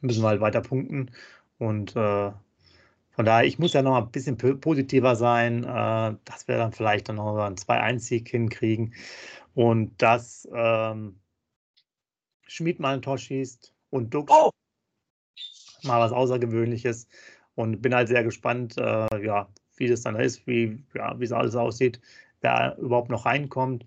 müssen 0.00 0.22
wir 0.22 0.28
halt 0.28 0.40
weiter 0.40 0.60
punkten. 0.60 1.10
Und 1.58 1.96
äh, 1.96 2.32
von 3.10 3.24
daher, 3.24 3.46
ich 3.46 3.58
muss 3.58 3.72
ja 3.72 3.82
noch 3.82 3.96
ein 3.96 4.10
bisschen 4.10 4.36
positiver 4.36 5.16
sein, 5.16 5.64
äh, 5.64 6.14
dass 6.24 6.46
wir 6.46 6.56
dann 6.56 6.72
vielleicht 6.72 7.08
dann 7.08 7.16
noch 7.16 7.36
einen 7.36 7.56
2-1-Sieg 7.56 8.28
hinkriegen 8.28 8.94
und 9.54 10.00
dass 10.00 10.48
ähm, 10.54 11.18
Schmid 12.46 12.78
mal 12.78 12.94
ein 12.94 13.02
Tor 13.02 13.18
schießt 13.18 13.74
und 13.90 14.14
Dux 14.14 14.32
oh. 14.32 14.50
mal 15.82 16.00
was 16.00 16.12
Außergewöhnliches. 16.12 17.08
Und 17.56 17.82
bin 17.82 17.92
halt 17.92 18.06
sehr 18.06 18.22
gespannt, 18.22 18.78
äh, 18.78 19.24
ja, 19.24 19.48
wie 19.76 19.88
das 19.88 20.02
dann 20.02 20.14
ist, 20.14 20.46
wie 20.46 20.84
ja, 20.94 21.16
es 21.20 21.32
alles 21.32 21.56
aussieht, 21.56 22.00
wer 22.40 22.78
überhaupt 22.78 23.10
noch 23.10 23.26
reinkommt. 23.26 23.84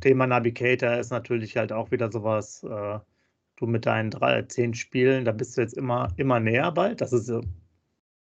Thema 0.00 0.26
Navigator 0.26 0.94
ist 0.96 1.10
natürlich 1.10 1.56
halt 1.56 1.72
auch 1.72 1.90
wieder 1.90 2.10
sowas. 2.10 2.62
Äh, 2.64 2.98
du 3.56 3.66
mit 3.66 3.86
deinen 3.86 4.10
drei, 4.10 4.42
zehn 4.42 4.74
Spielen, 4.74 5.24
da 5.24 5.32
bist 5.32 5.56
du 5.56 5.60
jetzt 5.60 5.76
immer, 5.76 6.08
immer 6.16 6.40
näher 6.40 6.72
bald. 6.72 7.00
Das 7.00 7.12
ist, 7.12 7.30
also 7.30 7.46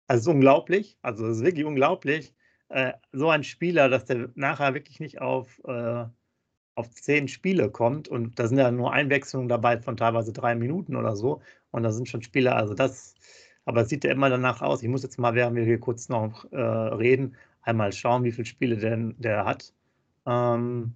ist 0.08 0.26
unglaublich. 0.26 0.98
Also 1.02 1.26
es 1.26 1.38
ist 1.38 1.44
wirklich 1.44 1.66
unglaublich. 1.66 2.34
Äh, 2.68 2.92
so 3.12 3.30
ein 3.30 3.44
Spieler, 3.44 3.88
dass 3.88 4.06
der 4.06 4.30
nachher 4.34 4.74
wirklich 4.74 5.00
nicht 5.00 5.20
auf, 5.20 5.60
äh, 5.64 6.04
auf 6.74 6.90
zehn 6.92 7.28
Spiele 7.28 7.70
kommt 7.70 8.08
und 8.08 8.38
da 8.38 8.48
sind 8.48 8.58
ja 8.58 8.70
nur 8.70 8.92
Einwechslungen 8.92 9.48
dabei 9.48 9.78
von 9.78 9.96
teilweise 9.96 10.32
drei 10.32 10.54
Minuten 10.54 10.96
oder 10.96 11.16
so. 11.16 11.42
Und 11.72 11.82
da 11.82 11.92
sind 11.92 12.08
schon 12.08 12.22
Spieler, 12.22 12.56
also 12.56 12.74
das, 12.74 13.14
aber 13.64 13.82
es 13.82 13.88
sieht 13.90 14.04
ja 14.04 14.12
immer 14.12 14.30
danach 14.30 14.62
aus. 14.62 14.82
Ich 14.82 14.88
muss 14.88 15.02
jetzt 15.02 15.18
mal, 15.18 15.34
während 15.34 15.56
wir 15.56 15.64
hier 15.64 15.80
kurz 15.80 16.08
noch 16.08 16.50
äh, 16.52 16.56
reden, 16.56 17.36
einmal 17.62 17.92
schauen, 17.92 18.24
wie 18.24 18.32
viele 18.32 18.46
Spiele 18.46 18.76
denn 18.76 19.14
der 19.18 19.44
hat. 19.44 19.74
Ähm, 20.30 20.94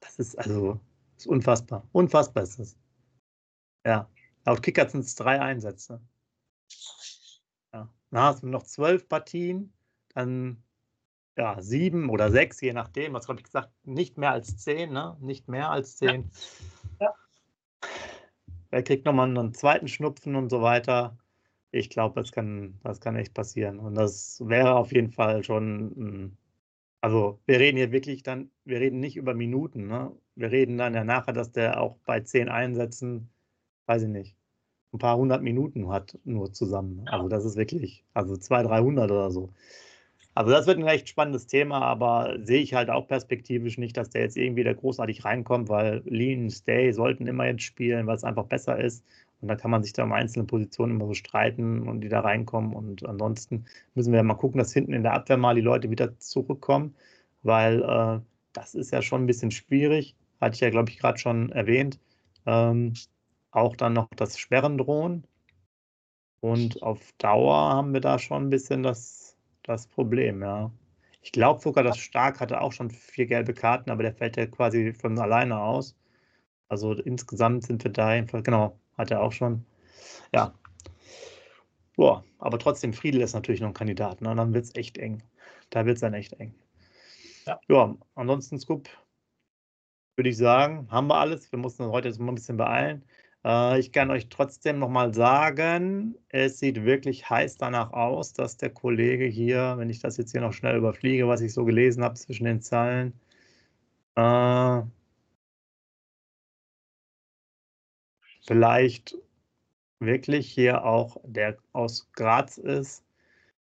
das 0.00 0.18
ist 0.18 0.36
also 0.38 0.78
das 1.14 1.24
ist 1.24 1.26
unfassbar. 1.26 1.88
Unfassbar 1.92 2.42
ist 2.42 2.58
es. 2.58 2.78
Ja, 3.86 4.08
laut 4.44 4.62
Kicker 4.62 4.86
sind 4.88 5.00
es 5.00 5.14
drei 5.14 5.40
Einsätze. 5.40 6.00
Ja. 7.72 7.88
Dann 8.10 8.20
hast 8.20 8.42
du 8.42 8.48
noch 8.48 8.64
zwölf 8.64 9.08
Partien, 9.08 9.72
dann 10.14 10.62
ja, 11.38 11.60
sieben 11.60 12.10
oder 12.10 12.30
sechs, 12.30 12.60
je 12.60 12.72
nachdem. 12.72 13.14
Was 13.14 13.28
habe 13.28 13.38
ich 13.38 13.44
gesagt? 13.44 13.70
Nicht 13.84 14.18
mehr 14.18 14.32
als 14.32 14.56
zehn, 14.58 14.92
ne? 14.92 15.16
Nicht 15.20 15.48
mehr 15.48 15.70
als 15.70 15.96
zehn. 15.96 16.30
Ja. 17.00 17.06
ja. 17.06 17.14
Er 18.70 18.82
kriegt 18.82 19.06
nochmal 19.06 19.28
einen 19.28 19.54
zweiten 19.54 19.88
Schnupfen 19.88 20.34
und 20.34 20.50
so 20.50 20.60
weiter. 20.60 21.16
Ich 21.70 21.88
glaube, 21.90 22.20
das 22.20 22.32
kann, 22.32 22.78
das 22.82 23.00
kann 23.00 23.16
echt 23.16 23.34
passieren. 23.34 23.78
Und 23.78 23.94
das 23.94 24.42
wäre 24.46 24.74
auf 24.76 24.92
jeden 24.92 25.12
Fall 25.12 25.44
schon. 25.44 26.36
Also, 27.06 27.38
wir 27.46 27.60
reden 27.60 27.76
hier 27.76 27.92
wirklich 27.92 28.24
dann, 28.24 28.50
wir 28.64 28.80
reden 28.80 28.98
nicht 28.98 29.16
über 29.16 29.32
Minuten. 29.32 29.86
Ne? 29.86 30.10
Wir 30.34 30.50
reden 30.50 30.76
dann 30.76 30.92
ja 30.92 31.04
nachher, 31.04 31.32
dass 31.32 31.52
der 31.52 31.80
auch 31.80 31.98
bei 32.04 32.18
zehn 32.18 32.48
Einsätzen 32.48 33.30
weiß 33.86 34.02
ich 34.02 34.08
nicht, 34.08 34.36
ein 34.92 34.98
paar 34.98 35.16
hundert 35.16 35.40
Minuten 35.40 35.88
hat 35.88 36.18
nur 36.24 36.52
zusammen. 36.52 37.06
Also 37.06 37.28
das 37.28 37.44
ist 37.44 37.56
wirklich, 37.56 38.04
also 38.12 38.36
200, 38.36 38.72
300 38.72 39.10
oder 39.12 39.30
so. 39.30 39.52
Also 40.34 40.50
das 40.50 40.66
wird 40.66 40.78
ein 40.78 40.82
recht 40.82 41.08
spannendes 41.08 41.46
Thema, 41.46 41.80
aber 41.82 42.38
sehe 42.42 42.60
ich 42.60 42.74
halt 42.74 42.90
auch 42.90 43.06
perspektivisch 43.06 43.78
nicht, 43.78 43.96
dass 43.96 44.10
der 44.10 44.22
jetzt 44.22 44.36
irgendwie 44.36 44.64
da 44.64 44.72
großartig 44.72 45.24
reinkommt, 45.24 45.68
weil 45.68 46.02
Lean, 46.06 46.50
Stay 46.50 46.90
sollten 46.90 47.28
immer 47.28 47.46
jetzt 47.46 47.62
spielen, 47.62 48.08
weil 48.08 48.16
es 48.16 48.24
einfach 48.24 48.46
besser 48.46 48.80
ist. 48.80 49.04
Und 49.40 49.48
da 49.48 49.56
kann 49.56 49.70
man 49.70 49.82
sich 49.82 49.92
da 49.92 50.04
um 50.04 50.12
einzelne 50.12 50.46
Positionen 50.46 50.92
immer 50.96 51.06
so 51.06 51.14
streiten 51.14 51.86
und 51.88 52.00
die 52.00 52.08
da 52.08 52.20
reinkommen. 52.20 52.74
Und 52.74 53.06
ansonsten 53.06 53.66
müssen 53.94 54.12
wir 54.12 54.22
mal 54.22 54.34
gucken, 54.34 54.58
dass 54.58 54.72
hinten 54.72 54.92
in 54.92 55.02
der 55.02 55.14
Abwehr 55.14 55.36
mal 55.36 55.54
die 55.54 55.60
Leute 55.60 55.90
wieder 55.90 56.18
zurückkommen, 56.18 56.94
weil 57.42 57.82
äh, 57.82 58.20
das 58.52 58.74
ist 58.74 58.92
ja 58.92 59.02
schon 59.02 59.24
ein 59.24 59.26
bisschen 59.26 59.50
schwierig. 59.50 60.16
Hatte 60.40 60.54
ich 60.54 60.60
ja, 60.60 60.70
glaube 60.70 60.90
ich, 60.90 60.98
gerade 60.98 61.18
schon 61.18 61.50
erwähnt. 61.52 62.00
Ähm, 62.46 62.94
auch 63.50 63.76
dann 63.76 63.92
noch 63.94 64.08
das 64.16 64.38
Sperren 64.38 64.78
drohen. 64.78 65.26
Und 66.40 66.82
auf 66.82 67.12
Dauer 67.18 67.56
haben 67.56 67.92
wir 67.92 68.00
da 68.00 68.18
schon 68.18 68.44
ein 68.44 68.50
bisschen 68.50 68.82
das 68.82 69.26
das 69.66 69.86
Problem, 69.88 70.42
ja. 70.42 70.70
Ich 71.22 71.32
glaube 71.32 71.60
sogar, 71.60 71.82
dass 71.84 71.98
Stark 71.98 72.40
hatte 72.40 72.60
auch 72.60 72.72
schon 72.72 72.90
vier 72.90 73.26
gelbe 73.26 73.52
Karten, 73.54 73.90
aber 73.90 74.02
der 74.02 74.14
fällt 74.14 74.36
ja 74.36 74.46
quasi 74.46 74.92
von 74.94 75.18
alleine 75.18 75.58
aus. 75.60 75.96
Also 76.68 76.92
insgesamt 76.94 77.64
sind 77.66 77.84
wir 77.84 77.92
da 77.92 78.08
einfach, 78.08 78.42
genau, 78.42 78.78
hat 78.96 79.10
er 79.10 79.22
auch 79.22 79.32
schon. 79.32 79.64
Ja. 80.34 80.54
Boah, 81.96 82.24
aber 82.38 82.58
trotzdem, 82.58 82.92
Friedel 82.92 83.22
ist 83.22 83.34
natürlich 83.34 83.60
noch 83.60 83.68
ein 83.68 83.74
Kandidat, 83.74 84.20
ne? 84.20 84.34
dann 84.34 84.52
wird 84.52 84.64
es 84.64 84.74
echt 84.74 84.98
eng. 84.98 85.22
Da 85.70 85.86
wird 85.86 85.96
es 85.96 86.00
dann 86.02 86.14
echt 86.14 86.34
eng. 86.34 86.54
Ja. 87.46 87.60
ja, 87.68 87.96
ansonsten, 88.14 88.58
Scoop, 88.58 88.88
würde 90.16 90.30
ich 90.30 90.36
sagen, 90.36 90.88
haben 90.90 91.06
wir 91.08 91.18
alles. 91.18 91.50
Wir 91.52 91.58
mussten 91.58 91.84
uns 91.84 91.92
heute 91.92 92.08
jetzt 92.08 92.18
mal 92.18 92.32
ein 92.32 92.34
bisschen 92.34 92.56
beeilen. 92.56 93.04
Äh, 93.44 93.78
ich 93.78 93.92
kann 93.92 94.10
euch 94.10 94.28
trotzdem 94.28 94.78
nochmal 94.78 95.14
sagen, 95.14 96.16
es 96.28 96.58
sieht 96.58 96.84
wirklich 96.84 97.30
heiß 97.30 97.56
danach 97.58 97.92
aus, 97.92 98.32
dass 98.32 98.56
der 98.56 98.70
Kollege 98.70 99.26
hier, 99.26 99.74
wenn 99.78 99.90
ich 99.90 100.00
das 100.00 100.16
jetzt 100.16 100.32
hier 100.32 100.40
noch 100.40 100.52
schnell 100.52 100.76
überfliege, 100.76 101.28
was 101.28 101.40
ich 101.40 101.52
so 101.54 101.64
gelesen 101.64 102.02
habe 102.02 102.14
zwischen 102.14 102.44
den 102.44 102.60
Zeilen, 102.60 103.12
äh, 104.16 104.82
vielleicht 108.46 109.16
wirklich 110.00 110.50
hier 110.50 110.84
auch 110.84 111.16
der 111.24 111.56
aus 111.72 112.10
Graz 112.12 112.58
ist, 112.58 113.04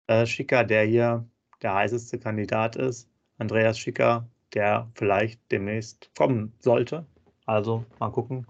äh, 0.07 0.27
Schicker, 0.27 0.65
der 0.65 0.85
hier 0.85 1.27
der 1.63 1.75
heißeste 1.75 2.19
Kandidat 2.19 2.77
ist, 2.77 3.09
Andreas 3.39 3.79
Schicker, 3.79 4.27
der 4.55 4.91
vielleicht 4.95 5.41
demnächst 5.51 6.11
kommen 6.17 6.53
sollte. 6.59 7.07
Also 7.47 7.85
mal 7.99 8.11
gucken, 8.11 8.47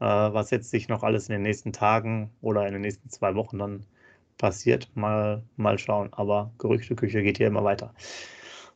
äh, 0.00 0.04
was 0.04 0.50
jetzt 0.50 0.70
sich 0.70 0.88
noch 0.88 1.02
alles 1.02 1.28
in 1.28 1.34
den 1.34 1.42
nächsten 1.42 1.72
Tagen 1.72 2.30
oder 2.40 2.66
in 2.66 2.72
den 2.72 2.82
nächsten 2.82 3.08
zwei 3.10 3.34
Wochen 3.34 3.58
dann 3.58 3.86
passiert. 4.38 4.90
Mal, 4.94 5.42
mal 5.56 5.78
schauen. 5.78 6.12
Aber 6.12 6.52
Gerüchteküche 6.58 7.22
geht 7.22 7.38
hier 7.38 7.48
immer 7.48 7.64
weiter. 7.64 7.94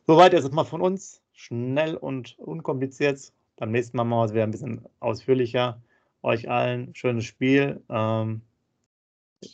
Soweit 0.07 0.33
jetzt 0.33 0.51
mal 0.53 0.63
von 0.63 0.81
uns. 0.81 1.21
Schnell 1.33 1.95
und 1.95 2.37
unkompliziert. 2.39 3.31
Beim 3.57 3.71
nächsten 3.71 3.97
Mal 3.97 4.03
machen 4.03 4.19
wir 4.21 4.25
es 4.25 4.33
wieder 4.33 4.43
ein 4.43 4.51
bisschen 4.51 4.85
ausführlicher. 4.99 5.81
Euch 6.21 6.49
allen 6.49 6.93
schönes 6.95 7.25
Spiel. 7.25 7.83
Ähm, 7.89 8.41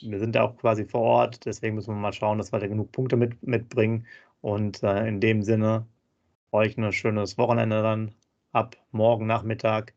wir 0.02 0.20
sind 0.20 0.36
ja 0.36 0.44
auch 0.44 0.58
quasi 0.58 0.86
vor 0.86 1.02
Ort, 1.02 1.46
deswegen 1.46 1.76
müssen 1.76 1.94
wir 1.94 2.00
mal 2.00 2.14
schauen, 2.14 2.38
dass 2.38 2.52
wir 2.52 2.60
da 2.60 2.68
genug 2.68 2.92
Punkte 2.92 3.18
mit, 3.18 3.42
mitbringen. 3.44 4.08
Und 4.42 4.84
äh, 4.84 5.08
in 5.08 5.20
dem 5.22 5.44
Sinne, 5.44 5.88
euch 6.52 6.78
ein 6.78 6.92
schönes 6.94 7.38
Wochenende 7.38 7.82
dann 7.82 8.16
ab 8.52 8.78
morgen 8.92 9.28
Nachmittag. 9.28 9.94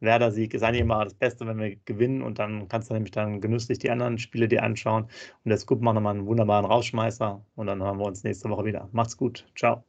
Werder-Sieg 0.00 0.54
ist 0.54 0.62
eigentlich 0.62 0.82
immer 0.82 1.04
das 1.04 1.14
Beste, 1.14 1.46
wenn 1.46 1.58
wir 1.58 1.76
gewinnen 1.84 2.22
und 2.22 2.38
dann 2.38 2.68
kannst 2.68 2.90
du 2.90 2.94
nämlich 2.94 3.10
dann 3.10 3.40
genüsslich 3.40 3.78
die 3.78 3.90
anderen 3.90 4.18
Spiele 4.18 4.48
dir 4.48 4.62
anschauen. 4.62 5.04
Und 5.04 5.48
der 5.50 5.58
Scoop 5.58 5.80
macht 5.82 5.94
nochmal 5.96 6.14
einen 6.16 6.26
wunderbaren 6.26 6.66
Rausschmeißer 6.66 7.44
und 7.56 7.66
dann 7.66 7.82
hören 7.82 7.98
wir 7.98 8.06
uns 8.06 8.24
nächste 8.24 8.48
Woche 8.48 8.64
wieder. 8.64 8.88
Macht's 8.92 9.16
gut. 9.16 9.46
Ciao. 9.56 9.87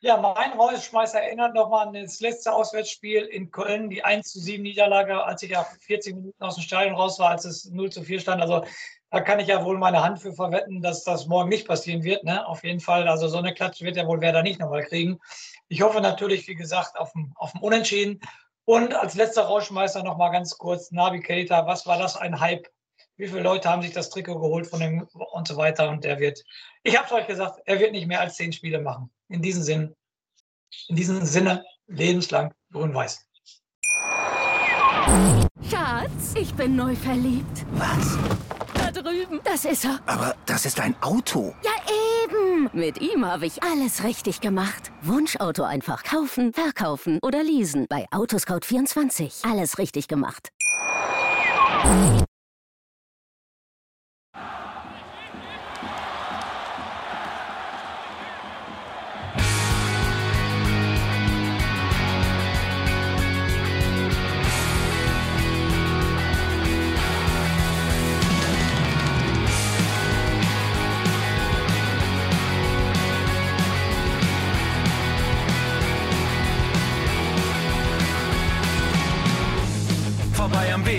Ja, 0.00 0.16
mein 0.16 0.52
Rausschmeißer 0.52 1.20
erinnert 1.20 1.54
nochmal 1.54 1.88
an 1.88 1.92
das 1.92 2.20
letzte 2.20 2.52
Auswärtsspiel 2.52 3.22
in 3.22 3.50
Köln, 3.50 3.90
die 3.90 4.04
1 4.04 4.30
zu 4.30 4.38
7 4.38 4.62
Niederlage, 4.62 5.24
als 5.24 5.42
ich 5.42 5.50
ja 5.50 5.64
40 5.64 6.14
Minuten 6.14 6.40
aus 6.40 6.54
dem 6.54 6.62
Stadion 6.62 6.94
raus 6.94 7.18
war, 7.18 7.30
als 7.30 7.44
es 7.44 7.64
0 7.64 7.90
zu 7.90 8.04
4 8.04 8.20
stand. 8.20 8.40
Also 8.40 8.64
da 9.10 9.20
kann 9.20 9.40
ich 9.40 9.48
ja 9.48 9.64
wohl 9.64 9.76
meine 9.76 10.00
Hand 10.04 10.20
für 10.20 10.32
verwetten, 10.32 10.82
dass 10.82 11.02
das 11.02 11.26
morgen 11.26 11.48
nicht 11.48 11.66
passieren 11.66 12.04
wird. 12.04 12.22
Ne? 12.22 12.46
Auf 12.46 12.62
jeden 12.62 12.78
Fall, 12.78 13.08
also 13.08 13.26
so 13.26 13.38
eine 13.38 13.52
Klatsche 13.52 13.84
wird 13.84 13.96
ja 13.96 14.06
wohl 14.06 14.20
wer 14.20 14.32
da 14.32 14.40
nicht 14.40 14.60
nochmal 14.60 14.84
kriegen. 14.84 15.18
Ich 15.66 15.82
hoffe 15.82 16.00
natürlich, 16.00 16.46
wie 16.46 16.54
gesagt, 16.54 16.96
auf 16.96 17.10
dem, 17.12 17.32
auf 17.34 17.50
dem 17.50 17.62
Unentschieden 17.62 18.20
und 18.66 18.94
als 18.94 19.16
letzter 19.16 19.46
Rauschmeister 19.46 20.04
noch 20.04 20.16
mal 20.16 20.30
ganz 20.30 20.56
kurz 20.58 20.92
Navigator. 20.92 21.66
Was 21.66 21.86
war 21.86 21.98
das 21.98 22.16
ein 22.16 22.38
Hype? 22.38 22.68
Wie 23.16 23.26
viele 23.26 23.42
Leute 23.42 23.68
haben 23.68 23.82
sich 23.82 23.94
das 23.94 24.10
Trikot 24.10 24.38
geholt 24.38 24.68
von 24.68 24.78
dem 24.78 25.08
und 25.32 25.48
so 25.48 25.56
weiter? 25.56 25.88
Und 25.88 26.04
der 26.04 26.20
wird, 26.20 26.44
ich 26.84 26.96
habe 26.96 27.06
es 27.06 27.12
euch 27.12 27.26
gesagt, 27.26 27.60
er 27.64 27.80
wird 27.80 27.90
nicht 27.90 28.06
mehr 28.06 28.20
als 28.20 28.36
zehn 28.36 28.52
Spiele 28.52 28.80
machen. 28.80 29.10
In 29.30 29.42
diesem 29.42 29.62
Sinn, 29.62 29.94
in 30.88 30.96
diesem 30.96 31.24
Sinne, 31.26 31.62
lebenslang 31.86 32.54
grün-weiß. 32.72 33.26
Schatz, 35.70 36.34
ich 36.34 36.54
bin 36.54 36.76
neu 36.76 36.96
verliebt. 36.96 37.66
Was? 37.72 38.16
Da 38.72 38.90
drüben. 38.90 39.40
Das 39.44 39.66
ist 39.66 39.84
er. 39.84 40.00
Aber 40.06 40.34
das 40.46 40.64
ist 40.64 40.80
ein 40.80 40.94
Auto. 41.02 41.54
Ja, 41.62 41.72
eben. 42.24 42.70
Mit 42.72 43.02
ihm 43.02 43.26
habe 43.26 43.44
ich 43.44 43.62
alles 43.62 44.02
richtig 44.02 44.40
gemacht. 44.40 44.92
Wunschauto 45.02 45.62
einfach 45.62 46.04
kaufen, 46.04 46.54
verkaufen 46.54 47.18
oder 47.22 47.42
leasen. 47.42 47.86
Bei 47.88 48.06
Autoscout24. 48.10 49.50
Alles 49.50 49.76
richtig 49.76 50.08
gemacht. 50.08 50.48